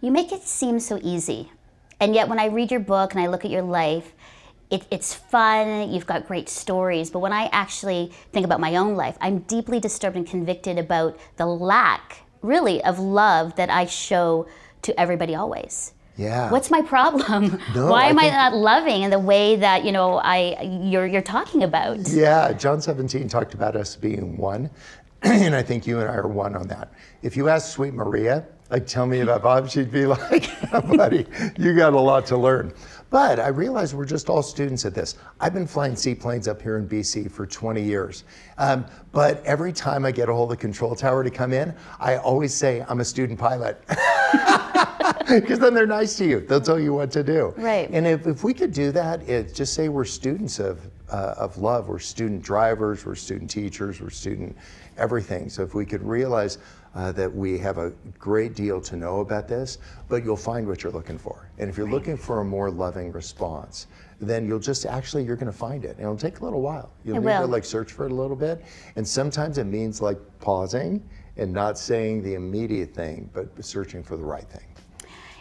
You 0.00 0.10
make 0.10 0.32
it 0.32 0.42
seem 0.42 0.80
so 0.80 0.98
easy. 1.02 1.52
And 2.00 2.14
yet, 2.14 2.28
when 2.28 2.40
I 2.40 2.46
read 2.46 2.70
your 2.70 2.80
book 2.80 3.12
and 3.12 3.22
I 3.22 3.28
look 3.28 3.44
at 3.44 3.50
your 3.50 3.62
life, 3.62 4.14
it, 4.70 4.84
it's 4.90 5.14
fun, 5.14 5.92
you've 5.92 6.06
got 6.06 6.26
great 6.26 6.48
stories. 6.48 7.10
But 7.10 7.20
when 7.20 7.32
I 7.32 7.48
actually 7.52 8.10
think 8.32 8.44
about 8.44 8.58
my 8.58 8.76
own 8.76 8.96
life, 8.96 9.16
I'm 9.20 9.40
deeply 9.40 9.78
disturbed 9.78 10.16
and 10.16 10.26
convicted 10.26 10.78
about 10.78 11.18
the 11.36 11.46
lack, 11.46 12.22
really, 12.40 12.82
of 12.82 12.98
love 12.98 13.54
that 13.56 13.70
I 13.70 13.84
show 13.86 14.48
to 14.82 14.98
everybody 15.00 15.34
always. 15.34 15.94
Yeah. 16.16 16.50
What's 16.50 16.70
my 16.70 16.82
problem? 16.82 17.58
No, 17.74 17.86
Why 17.86 18.04
I 18.04 18.06
am 18.08 18.18
I 18.18 18.22
think- 18.22 18.34
not 18.34 18.54
loving 18.54 19.02
in 19.02 19.10
the 19.10 19.18
way 19.18 19.56
that 19.56 19.84
you 19.84 19.92
know 19.92 20.18
I 20.18 20.60
you're 20.82 21.06
you're 21.06 21.22
talking 21.22 21.62
about? 21.62 22.06
Yeah, 22.08 22.52
John 22.52 22.80
17 22.82 23.28
talked 23.28 23.54
about 23.54 23.76
us 23.76 23.96
being 23.96 24.36
one, 24.36 24.68
and 25.22 25.54
I 25.54 25.62
think 25.62 25.86
you 25.86 26.00
and 26.00 26.08
I 26.10 26.14
are 26.14 26.28
one 26.28 26.54
on 26.54 26.68
that. 26.68 26.92
If 27.22 27.36
you 27.36 27.48
ask 27.48 27.72
Sweet 27.72 27.94
Maria, 27.94 28.46
like, 28.70 28.86
tell 28.86 29.06
me 29.06 29.20
about 29.20 29.42
Bob, 29.42 29.68
she'd 29.70 29.90
be 29.90 30.04
like, 30.16 30.50
buddy, 30.96 31.26
you 31.58 31.74
got 31.74 31.92
a 31.94 32.00
lot 32.00 32.26
to 32.26 32.36
learn. 32.36 32.72
But 33.10 33.38
I 33.38 33.48
realize 33.48 33.94
we're 33.94 34.06
just 34.06 34.30
all 34.30 34.42
students 34.42 34.86
at 34.86 34.94
this. 34.94 35.16
I've 35.38 35.52
been 35.52 35.66
flying 35.66 35.94
seaplanes 35.94 36.48
up 36.48 36.62
here 36.62 36.78
in 36.78 36.88
BC 36.88 37.30
for 37.30 37.46
20 37.46 37.82
years. 37.82 38.24
Um, 38.56 38.86
but 39.12 39.44
every 39.44 39.70
time 39.74 40.06
I 40.06 40.12
get 40.12 40.30
a 40.30 40.32
hold 40.32 40.50
of 40.50 40.56
the 40.58 40.60
control 40.62 40.96
tower 40.96 41.22
to 41.22 41.28
come 41.30 41.52
in, 41.52 41.74
I 42.00 42.16
always 42.16 42.54
say 42.54 42.82
I'm 42.88 43.00
a 43.00 43.04
student 43.04 43.38
pilot. 43.38 43.82
Because 45.28 45.58
then 45.60 45.72
they're 45.72 45.86
nice 45.86 46.16
to 46.18 46.26
you. 46.26 46.40
They'll 46.40 46.60
tell 46.60 46.80
you 46.80 46.92
what 46.92 47.10
to 47.12 47.22
do. 47.22 47.54
Right. 47.56 47.88
And 47.90 48.06
if, 48.06 48.26
if 48.26 48.44
we 48.44 48.52
could 48.52 48.72
do 48.72 48.92
that, 48.92 49.26
it, 49.28 49.54
just 49.54 49.72
say 49.72 49.88
we're 49.88 50.04
students 50.04 50.58
of, 50.58 50.80
uh, 51.10 51.34
of 51.38 51.56
love. 51.58 51.88
We're 51.88 51.98
student 51.98 52.42
drivers, 52.42 53.06
we're 53.06 53.14
student 53.14 53.50
teachers, 53.50 54.00
we're 54.00 54.10
student 54.10 54.56
everything. 54.98 55.48
So 55.48 55.62
if 55.62 55.74
we 55.74 55.86
could 55.86 56.02
realize 56.02 56.58
uh, 56.94 57.12
that 57.12 57.34
we 57.34 57.58
have 57.58 57.78
a 57.78 57.90
great 58.18 58.54
deal 58.54 58.80
to 58.82 58.96
know 58.96 59.20
about 59.20 59.48
this, 59.48 59.78
but 60.08 60.24
you'll 60.24 60.36
find 60.36 60.66
what 60.66 60.82
you're 60.82 60.92
looking 60.92 61.18
for. 61.18 61.48
And 61.58 61.70
if 61.70 61.76
you're 61.78 61.88
looking 61.88 62.16
for 62.16 62.40
a 62.40 62.44
more 62.44 62.70
loving 62.70 63.12
response, 63.12 63.86
then 64.20 64.46
you'll 64.46 64.58
just 64.58 64.84
actually 64.86 65.24
you're 65.24 65.36
going 65.36 65.50
to 65.50 65.58
find 65.58 65.84
it. 65.84 65.96
And 65.96 66.00
it'll 66.00 66.16
take 66.16 66.40
a 66.40 66.44
little 66.44 66.60
while. 66.60 66.92
You'll 67.04 67.16
It 67.16 67.20
need 67.20 67.38
to 67.38 67.46
like 67.46 67.64
search 67.64 67.92
for 67.92 68.06
it 68.06 68.12
a 68.12 68.14
little 68.14 68.36
bit. 68.36 68.64
And 68.96 69.06
sometimes 69.06 69.58
it 69.58 69.64
means 69.64 70.02
like 70.02 70.18
pausing 70.40 71.02
and 71.36 71.52
not 71.52 71.78
saying 71.78 72.22
the 72.22 72.34
immediate 72.34 72.94
thing, 72.94 73.30
but 73.32 73.48
searching 73.64 74.02
for 74.02 74.16
the 74.16 74.24
right 74.24 74.48
thing. 74.48 74.66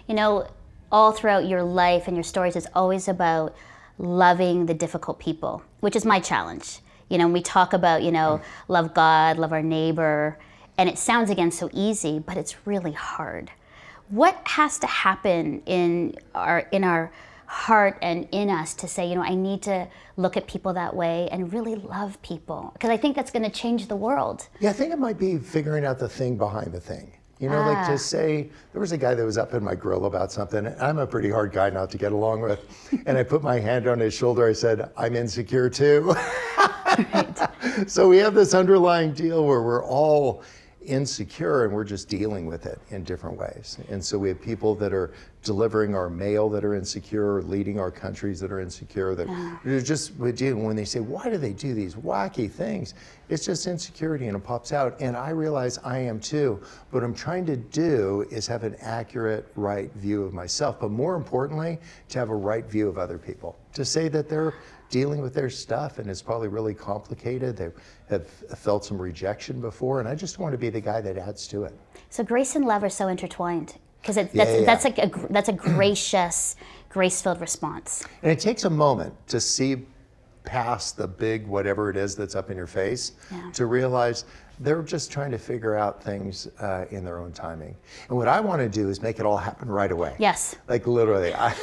You 0.07 0.15
know, 0.15 0.47
all 0.91 1.11
throughout 1.11 1.47
your 1.47 1.63
life 1.63 2.07
and 2.07 2.15
your 2.15 2.23
stories, 2.23 2.55
it's 2.55 2.67
always 2.73 3.07
about 3.07 3.55
loving 3.97 4.65
the 4.65 4.73
difficult 4.73 5.19
people, 5.19 5.63
which 5.79 5.95
is 5.95 6.05
my 6.05 6.19
challenge. 6.19 6.79
You 7.09 7.17
know, 7.17 7.27
we 7.27 7.41
talk 7.41 7.73
about, 7.73 8.03
you 8.03 8.11
know, 8.11 8.41
mm. 8.41 8.43
love 8.67 8.93
God, 8.93 9.37
love 9.37 9.51
our 9.51 9.61
neighbor, 9.61 10.37
and 10.77 10.89
it 10.89 10.97
sounds 10.97 11.29
again 11.29 11.51
so 11.51 11.69
easy, 11.73 12.19
but 12.19 12.37
it's 12.37 12.65
really 12.65 12.93
hard. 12.93 13.51
What 14.09 14.41
has 14.45 14.79
to 14.79 14.87
happen 14.87 15.61
in 15.65 16.15
our 16.33 16.59
in 16.71 16.83
our 16.83 17.11
heart 17.55 17.97
and 18.01 18.29
in 18.31 18.49
us 18.49 18.73
to 18.73 18.87
say, 18.87 19.05
you 19.09 19.13
know, 19.13 19.21
I 19.23 19.35
need 19.35 19.61
to 19.63 19.85
look 20.15 20.37
at 20.37 20.47
people 20.47 20.71
that 20.73 20.95
way 20.95 21.27
and 21.33 21.51
really 21.51 21.75
love 21.75 22.19
people? 22.21 22.69
Because 22.73 22.89
I 22.89 22.95
think 22.95 23.13
that's 23.13 23.29
going 23.29 23.43
to 23.43 23.49
change 23.51 23.87
the 23.89 23.95
world. 23.95 24.47
Yeah, 24.61 24.69
I 24.69 24.73
think 24.73 24.93
it 24.93 24.99
might 24.99 25.19
be 25.19 25.37
figuring 25.37 25.83
out 25.83 25.99
the 25.99 26.07
thing 26.07 26.37
behind 26.37 26.71
the 26.71 26.79
thing. 26.79 27.11
You 27.39 27.49
know, 27.49 27.59
like 27.61 27.77
Ah. 27.79 27.87
to 27.89 27.97
say, 27.97 28.49
there 28.71 28.79
was 28.79 28.93
a 28.93 28.97
guy 28.97 29.15
that 29.15 29.25
was 29.25 29.37
up 29.37 29.53
in 29.53 29.63
my 29.63 29.75
grill 29.75 30.05
about 30.05 30.31
something. 30.31 30.65
and 30.65 30.79
I'm 30.81 30.99
a 30.99 31.07
pretty 31.07 31.29
hard 31.29 31.51
guy 31.51 31.69
not 31.71 31.89
to 31.91 31.97
get 31.97 32.13
along 32.13 32.39
with. 32.41 32.59
And 33.05 33.17
I 33.17 33.23
put 33.23 33.41
my 33.43 33.59
hand 33.59 33.85
on 33.87 33.99
his 33.99 34.13
shoulder. 34.13 34.47
I 34.47 34.53
said, 34.53 34.89
I'm 34.95 35.15
insecure 35.15 35.69
too. 35.69 36.15
so 37.87 38.07
we 38.07 38.17
have 38.17 38.33
this 38.33 38.53
underlying 38.53 39.11
deal 39.11 39.45
where 39.45 39.61
we're 39.61 39.83
all 39.83 40.43
insecure 40.83 41.65
and 41.65 41.73
we're 41.73 41.83
just 41.83 42.09
dealing 42.09 42.45
with 42.45 42.65
it 42.65 42.79
in 42.89 43.03
different 43.03 43.37
ways. 43.37 43.77
And 43.89 44.03
so 44.03 44.17
we 44.17 44.29
have 44.29 44.41
people 44.41 44.75
that 44.75 44.93
are 44.93 45.11
delivering 45.43 45.95
our 45.95 46.09
mail 46.09 46.49
that 46.49 46.63
are 46.63 46.75
insecure, 46.75 47.41
leading 47.43 47.79
our 47.79 47.91
countries 47.91 48.39
that 48.39 48.51
are 48.51 48.59
insecure, 48.59 49.15
that 49.15 49.27
uh-huh. 49.27 49.57
they're 49.63 49.81
just 49.81 50.15
we 50.15 50.31
do- 50.31 50.57
when 50.57 50.75
they 50.75 50.85
say, 50.85 50.99
why 50.99 51.29
do 51.29 51.37
they 51.37 51.53
do 51.53 51.73
these 51.73 51.95
wacky 51.95 52.49
things? 52.49 52.93
It's 53.29 53.45
just 53.45 53.67
insecurity 53.67 54.27
and 54.27 54.35
it 54.35 54.43
pops 54.43 54.73
out. 54.73 54.99
And 54.99 55.15
I 55.15 55.29
realize 55.29 55.77
I 55.79 55.99
am 55.99 56.19
too. 56.19 56.61
What 56.91 57.03
I'm 57.03 57.13
trying 57.13 57.45
to 57.47 57.55
do 57.55 58.25
is 58.29 58.47
have 58.47 58.63
an 58.63 58.75
accurate, 58.81 59.51
right 59.55 59.91
view 59.93 60.23
of 60.23 60.33
myself, 60.33 60.79
but 60.79 60.91
more 60.91 61.15
importantly, 61.15 61.79
to 62.09 62.19
have 62.19 62.29
a 62.29 62.35
right 62.35 62.65
view 62.65 62.87
of 62.87 62.97
other 62.97 63.17
people. 63.17 63.57
To 63.73 63.85
say 63.85 64.09
that 64.09 64.29
they're 64.29 64.53
dealing 64.91 65.21
with 65.21 65.33
their 65.33 65.49
stuff 65.49 65.97
and 65.97 66.09
it's 66.09 66.21
probably 66.21 66.49
really 66.49 66.75
complicated. 66.75 67.57
They 67.57 67.69
have 68.09 68.27
felt 68.27 68.85
some 68.85 69.01
rejection 69.01 69.59
before, 69.59 69.99
and 69.99 70.07
I 70.07 70.13
just 70.13 70.37
want 70.37 70.51
to 70.51 70.57
be 70.57 70.69
the 70.69 70.81
guy 70.81 71.01
that 71.01 71.17
adds 71.17 71.47
to 71.47 71.63
it. 71.63 71.73
So 72.09 72.23
grace 72.23 72.55
and 72.55 72.65
love 72.65 72.83
are 72.83 72.89
so 72.89 73.07
intertwined 73.07 73.77
because 74.01 74.15
that's 74.15 74.33
Yeah, 74.35 74.57
yeah, 74.57 74.65
that's 74.65 74.83
like 74.83 74.99
a 74.99 75.09
that's 75.29 75.49
a 75.49 75.53
gracious, 75.53 76.55
grace-filled 76.89 77.41
response. 77.41 78.05
And 78.21 78.31
it 78.31 78.39
takes 78.39 78.65
a 78.65 78.69
moment 78.69 79.13
to 79.29 79.39
see 79.39 79.85
past 80.43 80.97
the 80.97 81.07
big 81.07 81.47
whatever 81.47 81.89
it 81.89 81.97
is 81.97 82.15
that's 82.15 82.35
up 82.35 82.49
in 82.49 82.57
your 82.57 82.67
face 82.67 83.13
Yeah. 83.31 83.51
to 83.53 83.65
realize 83.65 84.25
they're 84.59 84.83
just 84.83 85.11
trying 85.11 85.31
to 85.31 85.37
figure 85.39 85.75
out 85.75 86.03
things 86.03 86.47
uh, 86.59 86.85
in 86.91 87.03
their 87.03 87.17
own 87.19 87.31
timing. 87.31 87.75
And 88.09 88.17
what 88.17 88.27
I 88.27 88.39
want 88.39 88.61
to 88.61 88.69
do 88.69 88.89
is 88.89 89.01
make 89.01 89.19
it 89.19 89.25
all 89.25 89.37
happen 89.37 89.67
right 89.67 89.91
away. 89.91 90.15
Yes. 90.19 90.55
Like 90.67 90.85
literally, 90.85 91.33
I, 91.33 91.55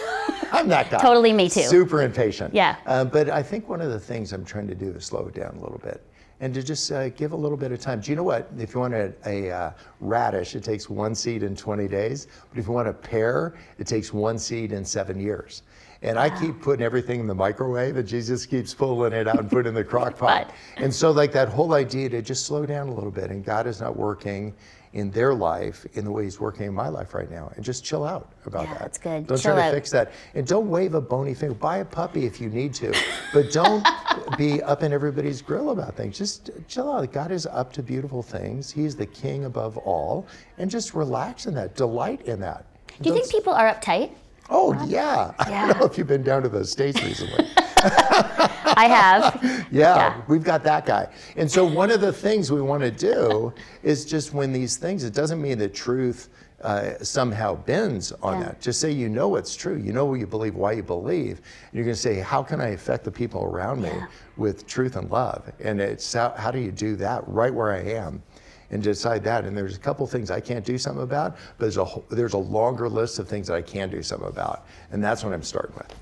I'm 0.53 0.69
that 0.69 0.91
guy. 0.91 0.99
Totally 0.99 1.33
me 1.33 1.49
too. 1.49 1.63
Super 1.63 2.03
impatient. 2.03 2.53
Yeah. 2.55 2.77
Uh, 2.87 3.05
but 3.05 3.31
I 3.31 3.43
think 3.43 3.69
one 3.69 3.81
of 3.81 3.91
the 3.91 4.01
things 4.01 4.33
I'm 4.33 4.45
trying 4.45 4.67
to 4.69 4.75
do 4.75 4.91
is 4.91 5.05
slow 5.05 5.29
it 5.29 5.35
down 5.35 5.57
a 5.57 5.61
little 5.61 5.79
bit. 5.79 6.03
And 6.41 6.55
to 6.55 6.63
just 6.63 6.91
uh, 6.93 7.09
give 7.11 7.33
a 7.33 7.37
little 7.37 7.57
bit 7.59 7.73
of 7.73 7.81
time. 7.81 8.01
Do 8.01 8.11
you 8.13 8.17
know 8.17 8.23
what? 8.23 8.49
If 8.59 8.73
you 8.75 8.81
want 8.81 8.95
a, 8.95 9.13
a 9.27 9.51
uh, 9.51 9.73
radish, 10.01 10.55
it 10.55 10.63
takes 10.63 10.89
one 10.89 11.13
seed 11.15 11.43
in 11.43 11.57
20 11.57 11.89
days. 11.89 12.29
But 12.51 12.61
if 12.61 12.67
you 12.67 12.73
want 12.73 12.87
a 12.87 12.93
pear, 12.93 13.55
it 13.79 13.89
takes 13.89 14.13
one 14.13 14.39
seed 14.39 14.71
in 14.73 14.85
seven 14.85 15.19
years. 15.19 15.63
And 16.03 16.17
I 16.19 16.31
keep 16.31 16.61
putting 16.63 16.85
everything 16.85 17.19
in 17.19 17.27
the 17.27 17.35
microwave, 17.35 17.97
and 17.97 18.07
Jesus 18.07 18.47
keeps 18.47 18.73
pulling 18.73 19.13
it 19.13 19.27
out 19.27 19.41
and 19.41 19.49
putting 19.51 19.67
it 19.67 19.69
in 19.71 19.75
the 19.75 19.85
crock 19.85 20.17
pot. 20.19 20.53
And 20.77 20.95
so, 20.95 21.11
like 21.11 21.33
that 21.33 21.49
whole 21.49 21.75
idea 21.75 22.09
to 22.11 22.23
just 22.23 22.47
slow 22.47 22.65
down 22.67 22.89
a 22.89 22.95
little 22.95 23.11
bit, 23.11 23.31
and 23.31 23.45
God 23.45 23.67
is 23.67 23.81
not 23.81 23.97
working 23.97 24.55
in 24.95 25.11
their 25.11 25.35
life 25.35 25.85
in 25.95 26.05
the 26.05 26.11
way 26.11 26.23
He's 26.25 26.39
working 26.41 26.67
in 26.67 26.73
my 26.73 26.89
life 26.89 27.15
right 27.15 27.31
now, 27.31 27.51
and 27.57 27.65
just 27.65 27.85
chill 27.85 28.05
out 28.05 28.31
about 28.47 28.65
Yeah, 28.65 28.75
that. 28.75 28.81
that's 28.81 28.99
good. 28.99 29.27
Don't 29.27 29.39
Chill 29.39 29.55
try 29.55 29.69
to 29.69 29.75
fix 29.75 29.91
that, 29.91 30.13
and 30.35 30.47
don't 30.47 30.69
wave 30.71 30.95
a 30.95 31.01
bony 31.01 31.35
finger. 31.35 31.55
Buy 31.55 31.79
a 31.79 31.85
puppy 31.85 32.27
if 32.27 32.41
you 32.41 32.49
need 32.49 32.73
to, 32.75 32.95
but 33.35 33.51
don't 33.53 33.85
be 34.39 34.63
up 34.63 34.85
in 34.85 34.93
everybody's 34.93 35.43
grill 35.43 35.71
about 35.71 35.97
things. 35.97 36.17
Just 36.17 36.51
chill 36.69 36.91
out. 36.93 37.13
God 37.13 37.33
is 37.33 37.45
up 37.47 37.73
to 37.73 37.83
beautiful 37.83 38.23
things. 38.23 38.71
He's 38.71 38.95
the 38.95 39.07
King 39.07 39.47
above 39.47 39.77
all, 39.79 40.29
and 40.59 40.71
just 40.71 40.95
relax 40.95 41.47
in 41.47 41.55
that. 41.55 41.75
Delight 41.75 42.23
in 42.23 42.39
that. 42.41 42.67
Do 43.03 43.11
you 43.11 43.17
think 43.17 43.31
people 43.31 43.53
are 43.53 43.75
uptight? 43.75 44.13
Oh 44.51 44.73
yeah. 44.87 45.33
I 45.39 45.51
don't 45.69 45.79
know 45.81 45.87
if 45.87 45.99
you've 45.99 46.07
been 46.07 46.23
down 46.23 46.43
to 46.43 46.49
the 46.49 46.65
states 46.65 47.03
recently. 47.03 47.47
I 47.81 48.87
have. 48.89 49.39
Yeah, 49.71 49.97
Yeah. 49.97 50.23
we've 50.29 50.43
got 50.45 50.63
that 50.65 50.87
guy. 50.87 51.09
And 51.37 51.51
so 51.51 51.65
one 51.65 51.91
of 51.91 52.01
the 52.01 52.13
things 52.13 52.51
we 52.51 52.63
want 52.63 52.83
to 52.83 52.91
do 52.91 53.53
is 53.83 54.05
just 54.07 54.33
when 54.33 54.51
these 54.53 54.77
things, 54.79 55.05
it 55.05 55.13
doesn't 55.13 55.43
mean 55.43 55.59
that 55.59 55.75
truth 55.75 56.31
uh, 56.63 56.95
somehow 57.03 57.55
bends 57.55 58.13
on 58.23 58.39
Yeah. 58.41 58.47
that. 58.47 58.61
Just 58.63 58.81
say 58.81 58.91
you 58.91 59.09
know 59.11 59.29
what's 59.29 59.55
true, 59.55 59.77
you 59.77 59.93
know 59.93 60.07
what 60.07 60.15
you 60.21 60.27
believe, 60.27 60.55
why 60.55 60.73
you 60.73 60.83
believe. 60.83 61.37
And 61.39 61.75
you're 61.75 61.85
going 61.85 61.95
to 61.95 62.01
say, 62.01 62.19
how 62.19 62.43
can 62.43 62.61
I 62.63 62.69
affect 62.69 63.05
the 63.05 63.11
people 63.13 63.45
around 63.45 63.83
me 63.83 63.91
Yeah. 63.91 64.07
with 64.39 64.67
truth 64.67 64.97
and 64.97 65.11
love? 65.11 65.51
And 65.61 65.81
it's 65.81 66.11
how, 66.13 66.31
how 66.31 66.51
do 66.51 66.59
you 66.59 66.73
do 66.73 66.97
that 66.97 67.23
right 67.29 67.53
where 67.53 67.73
I 67.73 67.83
am? 67.83 68.23
And 68.71 68.83
decide 68.83 69.25
that. 69.25 69.45
And 69.45 69.57
there's 69.57 69.77
a 69.77 69.81
couple 69.81 70.07
things 70.07 70.31
I 70.31 70.41
can't 70.41 70.65
do 70.65 70.77
something 70.77 71.03
about, 71.03 71.37
but 71.57 71.65
there's 71.65 71.79
a 71.79 71.85
whole- 71.85 72.05
there's 72.11 72.35
a 72.35 72.39
longer 72.39 72.89
list 72.89 73.19
of 73.19 73.27
things 73.27 73.47
that 73.47 73.55
I 73.55 73.63
can 73.63 73.89
do 73.89 74.03
something 74.03 74.29
about, 74.29 74.67
and 74.93 75.03
that's 75.03 75.25
what 75.25 75.33
I'm 75.33 75.43
starting 75.43 75.75
with. 75.77 75.95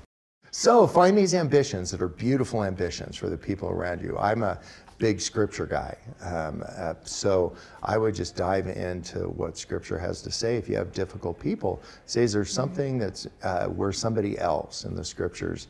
So 0.51 0.87
find 0.87 1.17
these 1.17 1.35
ambitions 1.35 1.91
that 1.91 2.01
are 2.01 2.07
beautiful 2.07 2.63
ambitions 2.63 3.15
for 3.15 3.29
the 3.29 3.37
people 3.37 3.69
around 3.69 4.01
you. 4.01 4.17
I'm 4.17 4.43
a 4.43 4.59
big 4.97 5.21
scripture 5.21 5.65
guy. 5.65 5.95
Um, 6.21 6.63
uh, 6.75 6.95
so 7.03 7.53
I 7.83 7.97
would 7.97 8.15
just 8.15 8.35
dive 8.35 8.67
into 8.67 9.29
what 9.29 9.57
scripture 9.57 9.99
has 9.99 10.21
to 10.23 10.31
say. 10.31 10.55
If 10.55 10.67
you 10.67 10.75
have 10.75 10.91
difficult 10.91 11.39
people, 11.39 11.81
say, 12.05 12.23
is 12.23 12.33
there 12.33 12.45
something 12.45 12.97
that's 12.97 13.27
uh, 13.43 13.67
where 13.67 13.91
somebody 13.91 14.39
else 14.39 14.85
in 14.85 14.95
the 14.95 15.03
scriptures 15.03 15.67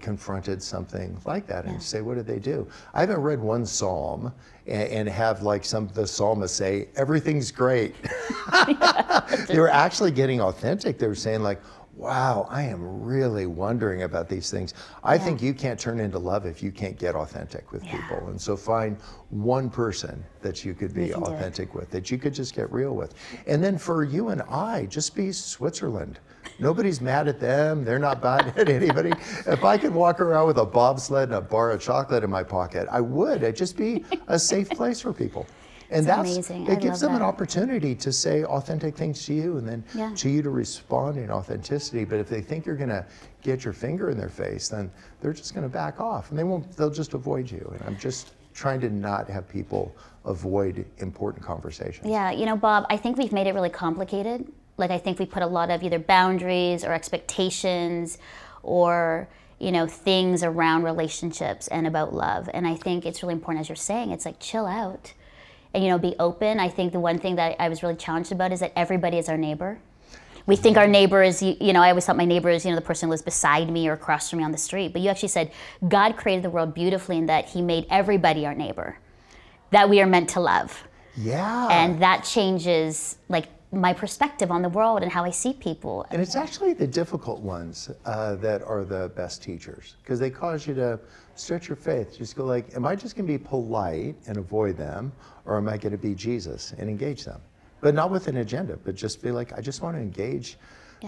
confronted 0.00 0.62
something 0.62 1.18
like 1.24 1.46
that 1.46 1.64
and 1.64 1.82
say, 1.82 2.02
what 2.02 2.14
did 2.16 2.26
they 2.26 2.38
do? 2.38 2.68
I 2.92 3.00
haven't 3.00 3.22
read 3.22 3.40
one 3.40 3.64
psalm 3.64 4.32
and, 4.68 4.88
and 4.90 5.08
have 5.08 5.42
like 5.42 5.64
some 5.64 5.84
of 5.84 5.94
the 5.94 6.06
psalmists 6.06 6.56
say, 6.56 6.88
everything's 6.96 7.50
great. 7.50 7.94
they 9.48 9.58
were 9.58 9.70
actually 9.70 10.10
getting 10.10 10.40
authentic. 10.40 10.98
They 10.98 11.08
were 11.08 11.14
saying 11.14 11.42
like, 11.42 11.60
wow, 11.98 12.46
I 12.48 12.62
am 12.62 13.02
really 13.02 13.46
wondering 13.46 14.04
about 14.04 14.28
these 14.28 14.50
things. 14.50 14.72
I 15.02 15.18
think 15.18 15.42
you 15.42 15.52
can't 15.52 15.78
turn 15.78 15.98
into 15.98 16.18
love 16.18 16.46
if 16.46 16.62
you 16.62 16.70
can't 16.70 16.96
get 16.96 17.16
authentic 17.16 17.72
with 17.72 17.82
people. 17.82 18.28
And 18.28 18.40
so 18.40 18.56
find 18.56 18.96
one 19.30 19.68
person 19.68 20.24
that 20.40 20.64
you 20.64 20.74
could 20.74 20.94
be 20.94 21.12
authentic 21.12 21.74
with, 21.74 21.90
that 21.90 22.10
you 22.10 22.16
could 22.16 22.34
just 22.34 22.54
get 22.54 22.72
real 22.72 22.94
with. 22.94 23.14
And 23.48 23.62
then 23.62 23.76
for 23.78 24.04
you 24.04 24.28
and 24.28 24.42
I, 24.42 24.86
just 24.86 25.16
be 25.16 25.32
Switzerland. 25.32 26.20
Nobody's 26.58 27.00
mad 27.00 27.28
at 27.28 27.38
them. 27.38 27.84
They're 27.84 27.98
not 27.98 28.22
mad 28.22 28.52
at 28.58 28.68
anybody. 28.68 29.12
If 29.46 29.64
I 29.64 29.78
could 29.78 29.94
walk 29.94 30.20
around 30.20 30.46
with 30.48 30.58
a 30.58 30.66
bobsled 30.66 31.28
and 31.28 31.34
a 31.34 31.40
bar 31.40 31.70
of 31.70 31.80
chocolate 31.80 32.24
in 32.24 32.30
my 32.30 32.42
pocket, 32.42 32.88
I 32.90 33.00
would. 33.00 33.42
It'd 33.42 33.56
just 33.56 33.76
be 33.76 34.04
a 34.26 34.38
safe 34.38 34.68
place 34.70 35.00
for 35.00 35.12
people. 35.12 35.46
And 35.90 36.04
That's 36.04 36.34
that's 36.34 36.50
amazing. 36.50 36.68
I 36.68 36.74
it 36.74 36.80
gives 36.82 37.02
love 37.02 37.12
them 37.12 37.16
an 37.16 37.22
opportunity 37.22 37.94
to 37.94 38.12
say 38.12 38.44
authentic 38.44 38.94
things 38.94 39.24
to 39.24 39.32
you 39.32 39.56
and 39.56 39.66
then 39.66 39.82
Yeah. 39.94 40.12
to 40.16 40.28
you 40.28 40.42
to 40.42 40.50
respond 40.50 41.16
in 41.16 41.30
authenticity. 41.30 42.04
But 42.04 42.18
if 42.18 42.28
they 42.28 42.42
think 42.42 42.66
you're 42.66 42.76
going 42.76 42.90
to 42.90 43.06
get 43.40 43.64
your 43.64 43.72
finger 43.72 44.10
in 44.10 44.18
their 44.18 44.28
face, 44.28 44.68
then 44.68 44.90
they're 45.22 45.32
just 45.32 45.54
going 45.54 45.62
to 45.62 45.72
back 45.72 45.98
off 45.98 46.28
and 46.28 46.38
they 46.38 46.44
won't 46.44 46.70
they'll 46.76 46.90
just 46.90 47.14
avoid 47.14 47.50
you. 47.50 47.66
And 47.72 47.82
I'm 47.86 47.96
just 47.98 48.32
trying 48.52 48.82
to 48.82 48.90
not 48.90 49.30
have 49.30 49.48
people 49.48 49.96
avoid 50.26 50.84
important 50.98 51.42
conversations. 51.42 52.06
Yeah, 52.06 52.32
you 52.32 52.44
know, 52.44 52.54
Bob, 52.54 52.84
I 52.90 52.98
think 52.98 53.16
we've 53.16 53.32
made 53.32 53.46
it 53.46 53.54
really 53.54 53.70
complicated. 53.70 54.46
Like, 54.78 54.90
I 54.90 54.98
think 54.98 55.18
we 55.18 55.26
put 55.26 55.42
a 55.42 55.46
lot 55.46 55.70
of 55.70 55.82
either 55.82 55.98
boundaries 55.98 56.84
or 56.84 56.92
expectations 56.92 58.18
or, 58.62 59.28
you 59.58 59.72
know, 59.72 59.86
things 59.86 60.42
around 60.42 60.84
relationships 60.84 61.68
and 61.68 61.86
about 61.86 62.14
love. 62.14 62.48
And 62.54 62.66
I 62.66 62.74
think 62.76 63.04
it's 63.04 63.22
really 63.22 63.34
important, 63.34 63.60
as 63.62 63.68
you're 63.68 63.76
saying, 63.76 64.12
it's 64.12 64.24
like 64.24 64.38
chill 64.40 64.66
out 64.66 65.12
and, 65.74 65.84
you 65.84 65.90
know, 65.90 65.98
be 65.98 66.14
open. 66.18 66.60
I 66.60 66.68
think 66.68 66.92
the 66.92 67.00
one 67.00 67.18
thing 67.18 67.36
that 67.36 67.56
I 67.60 67.68
was 67.68 67.82
really 67.82 67.96
challenged 67.96 68.32
about 68.32 68.52
is 68.52 68.60
that 68.60 68.72
everybody 68.76 69.18
is 69.18 69.28
our 69.28 69.36
neighbor. 69.36 69.78
We 70.46 70.56
think 70.56 70.78
our 70.78 70.86
neighbor 70.86 71.22
is, 71.22 71.42
you 71.42 71.56
you 71.60 71.74
know, 71.74 71.82
I 71.82 71.90
always 71.90 72.06
thought 72.06 72.16
my 72.16 72.24
neighbor 72.24 72.48
is, 72.48 72.64
you 72.64 72.70
know, 72.70 72.76
the 72.76 72.80
person 72.80 73.08
who 73.08 73.10
lives 73.10 73.20
beside 73.20 73.68
me 73.68 73.86
or 73.86 73.92
across 73.92 74.30
from 74.30 74.38
me 74.38 74.44
on 74.44 74.52
the 74.52 74.56
street. 74.58 74.94
But 74.94 75.02
you 75.02 75.10
actually 75.10 75.28
said 75.28 75.50
God 75.86 76.16
created 76.16 76.42
the 76.42 76.48
world 76.50 76.72
beautifully 76.72 77.18
in 77.18 77.26
that 77.26 77.46
He 77.50 77.60
made 77.60 77.86
everybody 77.90 78.46
our 78.46 78.54
neighbor, 78.54 78.98
that 79.72 79.90
we 79.90 80.00
are 80.00 80.06
meant 80.06 80.30
to 80.30 80.40
love 80.40 80.84
Yeah. 81.16 81.68
and 81.70 82.00
that 82.00 82.24
changes 82.24 83.18
like 83.28 83.48
my 83.70 83.92
perspective 83.92 84.50
on 84.50 84.62
the 84.62 84.68
world 84.68 85.02
and 85.02 85.12
how 85.12 85.24
I 85.24 85.30
see 85.30 85.52
people. 85.52 86.06
And 86.10 86.22
it's 86.22 86.36
actually 86.36 86.72
the 86.72 86.86
difficult 86.86 87.40
ones 87.40 87.90
uh, 88.06 88.36
that 88.36 88.62
are 88.62 88.84
the 88.84 89.10
best 89.14 89.42
teachers 89.42 89.96
because 90.02 90.18
they 90.18 90.30
cause 90.30 90.66
you 90.66 90.74
to 90.74 90.98
stretch 91.34 91.68
your 91.68 91.76
faith. 91.76 92.16
Just 92.16 92.34
go 92.34 92.44
like, 92.44 92.74
am 92.74 92.86
I 92.86 92.96
just 92.96 93.14
going 93.14 93.26
to 93.26 93.32
be 93.32 93.38
polite 93.38 94.16
and 94.26 94.38
avoid 94.38 94.76
them, 94.76 95.12
or 95.44 95.56
am 95.58 95.68
I 95.68 95.76
going 95.76 95.92
to 95.92 95.98
be 95.98 96.14
Jesus 96.14 96.72
and 96.78 96.88
engage 96.88 97.24
them? 97.24 97.40
But 97.80 97.94
not 97.94 98.10
with 98.10 98.26
an 98.28 98.38
agenda, 98.38 98.76
but 98.76 98.94
just 98.94 99.22
be 99.22 99.30
like, 99.30 99.52
I 99.56 99.60
just 99.60 99.82
want 99.82 99.96
to 99.96 100.00
engage 100.00 100.58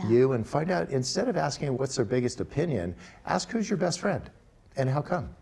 you 0.09 0.33
and 0.33 0.47
find 0.47 0.71
out. 0.71 0.91
Instead 0.91 1.29
of 1.29 1.37
asking 1.37 1.77
what's 1.77 1.97
their 1.97 2.05
biggest 2.05 2.41
opinion, 2.41 2.95
ask 3.27 3.51
who's 3.51 3.69
your 3.69 3.77
best 3.77 4.01
friend 4.01 4.31
and 4.77 4.89
how 4.89 5.03
come. 5.03 5.35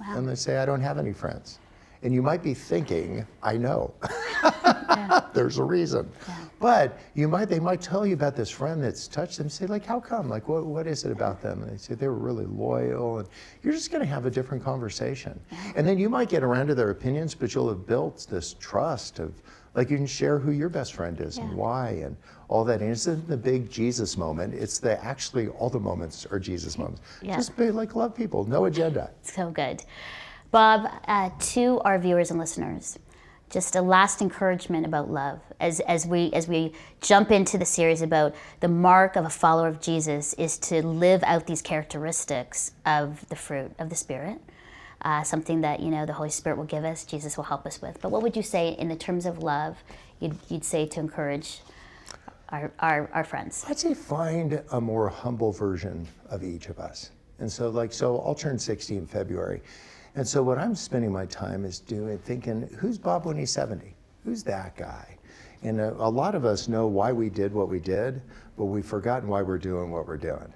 And 0.00 0.28
they 0.28 0.34
say, 0.34 0.58
I 0.58 0.66
don't 0.66 0.80
have 0.80 0.98
any 0.98 1.12
friends. 1.12 1.60
And 2.02 2.14
you 2.14 2.22
might 2.22 2.42
be 2.42 2.54
thinking, 2.54 3.26
I 3.42 3.56
know. 3.56 3.94
There's 5.34 5.58
a 5.58 5.64
reason. 5.64 6.10
But 6.58 6.98
you 7.14 7.28
might 7.28 7.46
they 7.46 7.60
might 7.60 7.80
tell 7.80 8.06
you 8.06 8.14
about 8.14 8.36
this 8.36 8.50
friend 8.50 8.82
that's 8.82 9.08
touched 9.08 9.38
them. 9.38 9.48
Say 9.48 9.66
like, 9.66 9.84
how 9.84 10.00
come? 10.00 10.28
Like, 10.28 10.48
what 10.48 10.66
what 10.66 10.86
is 10.86 11.04
it 11.04 11.12
about 11.12 11.40
them? 11.40 11.62
And 11.62 11.72
they 11.72 11.76
say 11.78 11.94
they 11.94 12.08
were 12.08 12.14
really 12.14 12.46
loyal, 12.46 13.18
and 13.18 13.28
you're 13.62 13.72
just 13.72 13.90
going 13.90 14.02
to 14.02 14.06
have 14.06 14.26
a 14.26 14.30
different 14.30 14.62
conversation. 14.62 15.40
And 15.74 15.86
then 15.86 15.98
you 15.98 16.08
might 16.08 16.28
get 16.28 16.42
around 16.42 16.66
to 16.68 16.74
their 16.74 16.90
opinions, 16.90 17.34
but 17.34 17.54
you'll 17.54 17.68
have 17.68 17.86
built 17.86 18.26
this 18.30 18.54
trust 18.60 19.18
of 19.18 19.32
like 19.74 19.90
you 19.90 19.96
can 19.96 20.06
share 20.06 20.38
who 20.38 20.50
your 20.50 20.68
best 20.68 20.94
friend 20.94 21.20
is 21.20 21.38
and 21.38 21.54
why 21.54 21.90
and 22.04 22.16
all 22.48 22.64
that. 22.64 22.80
And 22.80 22.90
it's 22.90 23.06
not 23.06 23.26
the 23.28 23.36
big 23.36 23.70
Jesus 23.70 24.16
moment. 24.16 24.54
It's 24.54 24.78
the 24.78 25.02
actually 25.04 25.48
all 25.48 25.70
the 25.70 25.80
moments 25.80 26.26
are 26.26 26.38
Jesus 26.38 26.76
moments. 26.76 27.02
Yeah. 27.22 27.36
Just 27.36 27.56
be 27.56 27.70
like 27.70 27.94
love 27.94 28.14
people, 28.14 28.44
no 28.44 28.64
agenda. 28.66 29.10
So 29.22 29.50
good. 29.50 29.82
Bob, 30.50 30.90
uh, 31.06 31.30
to 31.38 31.78
our 31.80 31.98
viewers 31.98 32.30
and 32.30 32.40
listeners, 32.40 32.98
just 33.50 33.74
a 33.74 33.82
last 33.82 34.22
encouragement 34.22 34.86
about 34.86 35.10
love 35.10 35.40
as, 35.58 35.80
as 35.80 36.06
we 36.06 36.32
as 36.32 36.46
we 36.46 36.72
jump 37.00 37.30
into 37.30 37.58
the 37.58 37.64
series 37.64 38.00
about 38.00 38.34
the 38.60 38.68
mark 38.68 39.16
of 39.16 39.24
a 39.24 39.30
follower 39.30 39.68
of 39.68 39.80
Jesus 39.80 40.32
is 40.34 40.56
to 40.58 40.86
live 40.86 41.22
out 41.24 41.46
these 41.46 41.60
characteristics 41.60 42.72
of 42.86 43.28
the 43.28 43.36
fruit 43.36 43.72
of 43.78 43.90
the 43.90 43.96
Spirit. 43.96 44.40
Uh, 45.02 45.22
something 45.22 45.62
that 45.62 45.80
you 45.80 45.90
know 45.90 46.06
the 46.06 46.12
Holy 46.12 46.30
Spirit 46.30 46.56
will 46.56 46.64
give 46.64 46.84
us, 46.84 47.04
Jesus 47.04 47.36
will 47.36 47.44
help 47.44 47.66
us 47.66 47.80
with. 47.82 48.00
But 48.00 48.10
what 48.10 48.22
would 48.22 48.36
you 48.36 48.42
say 48.42 48.76
in 48.78 48.88
the 48.88 48.96
terms 48.96 49.26
of 49.26 49.42
love? 49.42 49.78
You'd, 50.20 50.36
you'd 50.48 50.64
say 50.64 50.86
to 50.86 51.00
encourage 51.00 51.60
our, 52.50 52.70
our, 52.80 53.08
our 53.14 53.24
friends. 53.24 53.64
I'd 53.66 53.78
say 53.78 53.94
find 53.94 54.62
a 54.72 54.80
more 54.80 55.08
humble 55.08 55.52
version 55.52 56.06
of 56.28 56.44
each 56.44 56.68
of 56.68 56.78
us. 56.78 57.10
And 57.38 57.50
so, 57.50 57.70
like, 57.70 57.92
so 57.94 58.18
I'll 58.20 58.34
turn 58.34 58.58
60 58.58 58.98
in 58.98 59.06
February. 59.06 59.62
And 60.14 60.26
so, 60.26 60.42
what 60.42 60.58
I'm 60.58 60.74
spending 60.74 61.12
my 61.12 61.26
time 61.26 61.64
is 61.64 61.78
doing, 61.78 62.18
thinking, 62.18 62.68
who's 62.78 62.98
Bob 62.98 63.26
when 63.26 63.36
he's 63.36 63.52
70? 63.52 63.94
Who's 64.24 64.42
that 64.44 64.76
guy? 64.76 65.16
And 65.62 65.80
a, 65.80 65.92
a 65.94 66.08
lot 66.08 66.34
of 66.34 66.44
us 66.44 66.68
know 66.68 66.86
why 66.86 67.12
we 67.12 67.28
did 67.28 67.52
what 67.52 67.68
we 67.68 67.78
did, 67.78 68.20
but 68.56 68.64
we've 68.66 68.84
forgotten 68.84 69.28
why 69.28 69.42
we're 69.42 69.58
doing 69.58 69.90
what 69.90 70.06
we're 70.06 70.16
doing. 70.16 70.52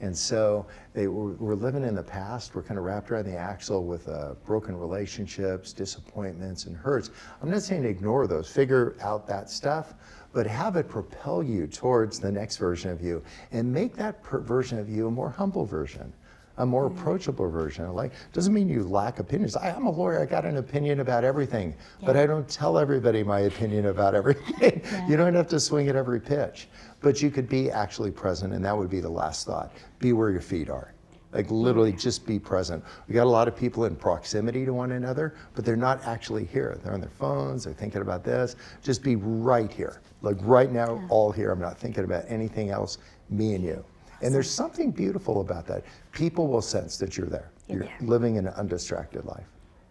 And 0.00 0.16
so 0.16 0.66
they, 0.92 1.06
we're, 1.06 1.32
we're 1.32 1.54
living 1.54 1.82
in 1.82 1.94
the 1.94 2.02
past. 2.02 2.54
We're 2.54 2.62
kind 2.62 2.78
of 2.78 2.84
wrapped 2.84 3.10
around 3.10 3.24
the 3.24 3.36
axle 3.36 3.84
with 3.84 4.08
uh, 4.08 4.34
broken 4.44 4.76
relationships, 4.76 5.72
disappointments, 5.72 6.66
and 6.66 6.76
hurts. 6.76 7.10
I'm 7.40 7.50
not 7.50 7.62
saying 7.62 7.84
ignore 7.84 8.26
those, 8.26 8.50
figure 8.50 8.96
out 9.00 9.26
that 9.28 9.48
stuff, 9.48 9.94
but 10.32 10.46
have 10.46 10.76
it 10.76 10.88
propel 10.88 11.42
you 11.42 11.66
towards 11.66 12.18
the 12.18 12.30
next 12.30 12.58
version 12.58 12.90
of 12.90 13.00
you 13.00 13.22
and 13.52 13.72
make 13.72 13.94
that 13.96 14.22
per- 14.22 14.40
version 14.40 14.78
of 14.78 14.88
you 14.90 15.06
a 15.06 15.10
more 15.10 15.30
humble 15.30 15.64
version. 15.64 16.12
A 16.58 16.66
more 16.66 16.88
mm-hmm. 16.88 16.98
approachable 16.98 17.50
version. 17.50 17.92
Like, 17.92 18.12
doesn't 18.32 18.52
mean 18.52 18.68
you 18.68 18.82
lack 18.84 19.18
opinions. 19.18 19.56
I, 19.56 19.70
I'm 19.70 19.86
a 19.86 19.90
lawyer. 19.90 20.20
I 20.20 20.26
got 20.26 20.44
an 20.44 20.56
opinion 20.56 21.00
about 21.00 21.24
everything, 21.24 21.74
but 22.02 22.16
I 22.16 22.26
don't 22.26 22.48
tell 22.48 22.78
everybody 22.78 23.22
my 23.22 23.40
opinion 23.40 23.86
about 23.86 24.14
everything. 24.14 24.82
you 25.08 25.16
don't 25.16 25.34
have 25.34 25.48
to 25.48 25.60
swing 25.60 25.88
at 25.88 25.96
every 25.96 26.20
pitch, 26.20 26.68
but 27.00 27.20
you 27.20 27.30
could 27.30 27.48
be 27.48 27.70
actually 27.70 28.10
present, 28.10 28.52
and 28.52 28.64
that 28.64 28.76
would 28.76 28.90
be 28.90 29.00
the 29.00 29.08
last 29.08 29.46
thought. 29.46 29.72
Be 29.98 30.12
where 30.12 30.30
your 30.30 30.40
feet 30.40 30.70
are. 30.70 30.92
Like 31.32 31.50
literally 31.50 31.92
just 31.92 32.24
be 32.24 32.38
present. 32.38 32.82
We 33.08 33.14
got 33.14 33.24
a 33.24 33.28
lot 33.28 33.46
of 33.46 33.54
people 33.54 33.84
in 33.84 33.94
proximity 33.94 34.64
to 34.64 34.72
one 34.72 34.92
another, 34.92 35.34
but 35.54 35.66
they're 35.66 35.76
not 35.76 36.02
actually 36.06 36.46
here. 36.46 36.78
They're 36.82 36.94
on 36.94 37.00
their 37.00 37.10
phones, 37.10 37.64
they're 37.64 37.74
thinking 37.74 38.00
about 38.00 38.24
this. 38.24 38.56
Just 38.82 39.02
be 39.02 39.16
right 39.16 39.70
here. 39.70 40.00
Like 40.22 40.38
right 40.40 40.72
now, 40.72 41.02
all 41.10 41.30
here. 41.30 41.50
I'm 41.50 41.60
not 41.60 41.78
thinking 41.78 42.04
about 42.04 42.24
anything 42.28 42.70
else, 42.70 42.96
me 43.28 43.54
and 43.54 43.62
you. 43.62 43.84
And 44.22 44.34
there's 44.34 44.50
something 44.50 44.90
beautiful 44.90 45.40
about 45.40 45.66
that. 45.66 45.84
People 46.12 46.46
will 46.48 46.62
sense 46.62 46.96
that 46.98 47.16
you're 47.16 47.28
there. 47.28 47.50
You're 47.68 47.78
You're, 47.78 47.86
there. 47.88 47.96
living 48.08 48.38
an 48.38 48.48
undistracted 48.48 49.24
life. 49.24 49.46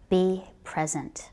Be 0.10 0.44
present 0.64 1.32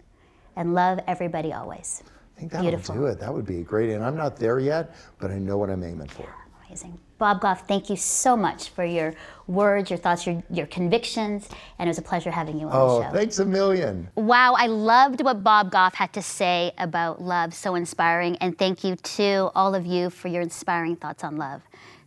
and 0.56 0.74
love 0.74 1.00
everybody 1.06 1.52
always. 1.52 2.02
I 2.36 2.40
think 2.40 2.52
that'll 2.52 2.68
Beautiful. 2.70 2.94
do 2.96 3.06
it. 3.06 3.20
That 3.20 3.32
would 3.32 3.46
be 3.46 3.62
great. 3.62 3.90
And 3.90 4.04
I'm 4.04 4.16
not 4.16 4.36
there 4.36 4.58
yet, 4.58 4.94
but 5.18 5.30
I 5.30 5.38
know 5.38 5.56
what 5.58 5.70
I'm 5.70 5.84
aiming 5.84 6.08
for. 6.08 6.28
Amazing. 6.66 6.98
Bob 7.18 7.40
Goff, 7.40 7.68
thank 7.68 7.88
you 7.88 7.94
so 7.96 8.36
much 8.36 8.70
for 8.70 8.84
your 8.84 9.14
words, 9.46 9.90
your 9.90 9.98
thoughts, 9.98 10.26
your, 10.26 10.42
your 10.50 10.66
convictions, 10.66 11.48
and 11.78 11.86
it 11.86 11.90
was 11.90 11.98
a 11.98 12.02
pleasure 12.02 12.32
having 12.32 12.58
you 12.58 12.66
on 12.66 12.72
Oh, 12.74 12.98
the 12.98 13.04
show. 13.04 13.10
Oh, 13.10 13.12
thanks 13.14 13.38
a 13.38 13.44
million. 13.44 14.08
Wow, 14.16 14.54
I 14.54 14.66
loved 14.66 15.22
what 15.22 15.44
Bob 15.44 15.70
Goff 15.70 15.94
had 15.94 16.12
to 16.14 16.22
say 16.22 16.72
about 16.78 17.22
love. 17.22 17.54
So 17.54 17.76
inspiring. 17.76 18.36
And 18.38 18.58
thank 18.58 18.82
you 18.82 18.96
to 18.96 19.50
all 19.54 19.74
of 19.76 19.86
you 19.86 20.10
for 20.10 20.26
your 20.28 20.42
inspiring 20.42 20.96
thoughts 20.96 21.22
on 21.22 21.36
love. 21.36 21.62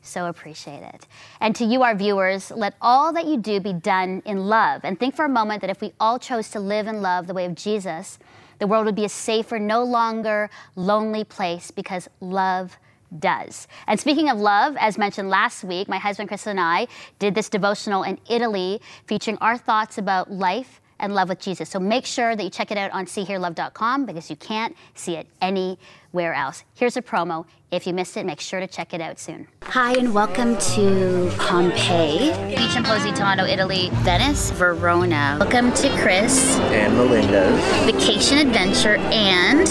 So 0.06 0.28
appreciate 0.28 0.84
it. 0.84 1.08
And 1.42 1.56
to 1.56 1.66
you, 1.66 1.82
our 1.82 1.96
viewers, 1.96 2.52
let 2.52 2.76
all 2.80 3.12
that 3.14 3.26
you 3.26 3.38
do 3.38 3.60
be 3.60 3.74
done 3.74 4.22
in 4.26 4.48
love. 4.48 4.82
And 4.84 5.00
think 5.00 5.16
for 5.16 5.26
a 5.26 5.30
moment 5.30 5.62
that 5.62 5.70
if 5.70 5.82
we 5.82 5.94
all 6.00 6.20
chose 6.20 6.50
to 6.52 6.60
live 6.60 6.88
in 6.88 7.02
love 7.02 7.28
the 7.28 7.34
way 7.34 7.46
of 7.46 7.56
Jesus, 7.56 8.20
the 8.60 8.68
world 8.68 8.86
would 8.86 8.96
be 8.96 9.06
a 9.06 9.10
safer, 9.10 9.60
no 9.60 9.84
longer 9.84 10.50
lonely 10.76 11.24
place 11.24 11.72
because 11.72 12.08
love 12.22 12.78
does. 13.20 13.68
And 13.88 14.00
speaking 14.00 14.30
of 14.30 14.40
love, 14.40 14.76
as 14.80 14.98
mentioned 14.98 15.30
last 15.30 15.64
week, 15.64 15.88
my 15.88 15.98
husband 15.98 16.30
Chris 16.30 16.48
and 16.48 16.60
I 16.60 16.88
did 17.20 17.36
this 17.36 17.50
devotional 17.50 18.04
in 18.04 18.20
Italy 18.30 18.82
featuring 19.08 19.38
our 19.42 19.58
thoughts 19.58 19.98
about 19.98 20.32
life 20.32 20.82
and 21.00 21.14
love 21.14 21.30
with 21.30 21.40
Jesus. 21.40 21.70
So 21.70 21.80
make 21.80 22.06
sure 22.06 22.36
that 22.36 22.44
you 22.44 22.50
check 22.50 22.72
it 22.72 22.78
out 22.78 22.92
on 22.92 23.06
seehearlove.com 23.06 24.06
because 24.06 24.30
you 24.30 24.36
can't 24.36 24.76
see 24.94 25.16
it 25.16 25.28
anywhere 25.42 26.34
else. 26.34 26.64
Here's 26.74 26.98
a 26.98 27.02
promo. 27.02 27.46
If 27.72 27.86
you 27.86 27.94
missed 27.94 28.16
it, 28.16 28.26
make 28.26 28.40
sure 28.40 28.60
to 28.60 28.68
check 28.68 28.94
it 28.94 29.02
out 29.02 29.20
soon. 29.20 29.48
Hi, 29.64 29.94
and 29.98 30.14
welcome 30.14 30.58
to 30.58 31.32
Pompeii, 31.38 32.32
Beach 32.56 32.76
in 32.76 32.84
Positano, 32.84 33.44
Italy, 33.44 33.90
Venice, 34.04 34.52
Verona. 34.52 35.38
Welcome 35.40 35.74
to 35.74 35.90
Chris, 36.02 36.58
and 36.58 36.96
Melinda's 36.96 37.60
Vacation 37.86 38.38
Adventure, 38.38 38.96
and 38.98 39.68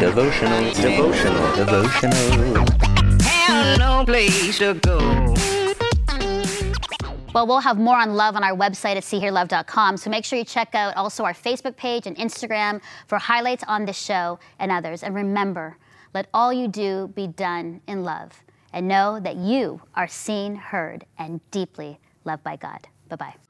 devotional, 0.00 0.72
devotional, 0.72 1.56
devotional. 1.56 2.89
No 3.78 4.04
place 4.04 4.58
to 4.58 4.74
go. 4.74 4.98
Well, 7.32 7.46
we'll 7.46 7.60
have 7.60 7.78
more 7.78 7.96
on 7.96 8.14
love 8.14 8.34
on 8.34 8.42
our 8.42 8.56
website 8.56 8.96
at 8.96 9.04
seehearlove.com. 9.04 9.96
So 9.98 10.10
make 10.10 10.24
sure 10.24 10.36
you 10.38 10.44
check 10.44 10.74
out 10.74 10.96
also 10.96 11.24
our 11.24 11.32
Facebook 11.32 11.76
page 11.76 12.08
and 12.08 12.16
Instagram 12.16 12.80
for 13.06 13.18
highlights 13.18 13.62
on 13.68 13.86
this 13.86 13.96
show 14.00 14.40
and 14.58 14.72
others. 14.72 15.04
And 15.04 15.14
remember, 15.14 15.76
let 16.12 16.26
all 16.34 16.52
you 16.52 16.66
do 16.66 17.12
be 17.14 17.28
done 17.28 17.82
in 17.86 18.02
love. 18.02 18.32
And 18.72 18.88
know 18.88 19.20
that 19.20 19.36
you 19.36 19.80
are 19.94 20.08
seen, 20.08 20.56
heard, 20.56 21.04
and 21.18 21.40
deeply 21.50 22.00
loved 22.24 22.42
by 22.42 22.56
God. 22.56 22.88
Bye 23.08 23.16
bye. 23.16 23.49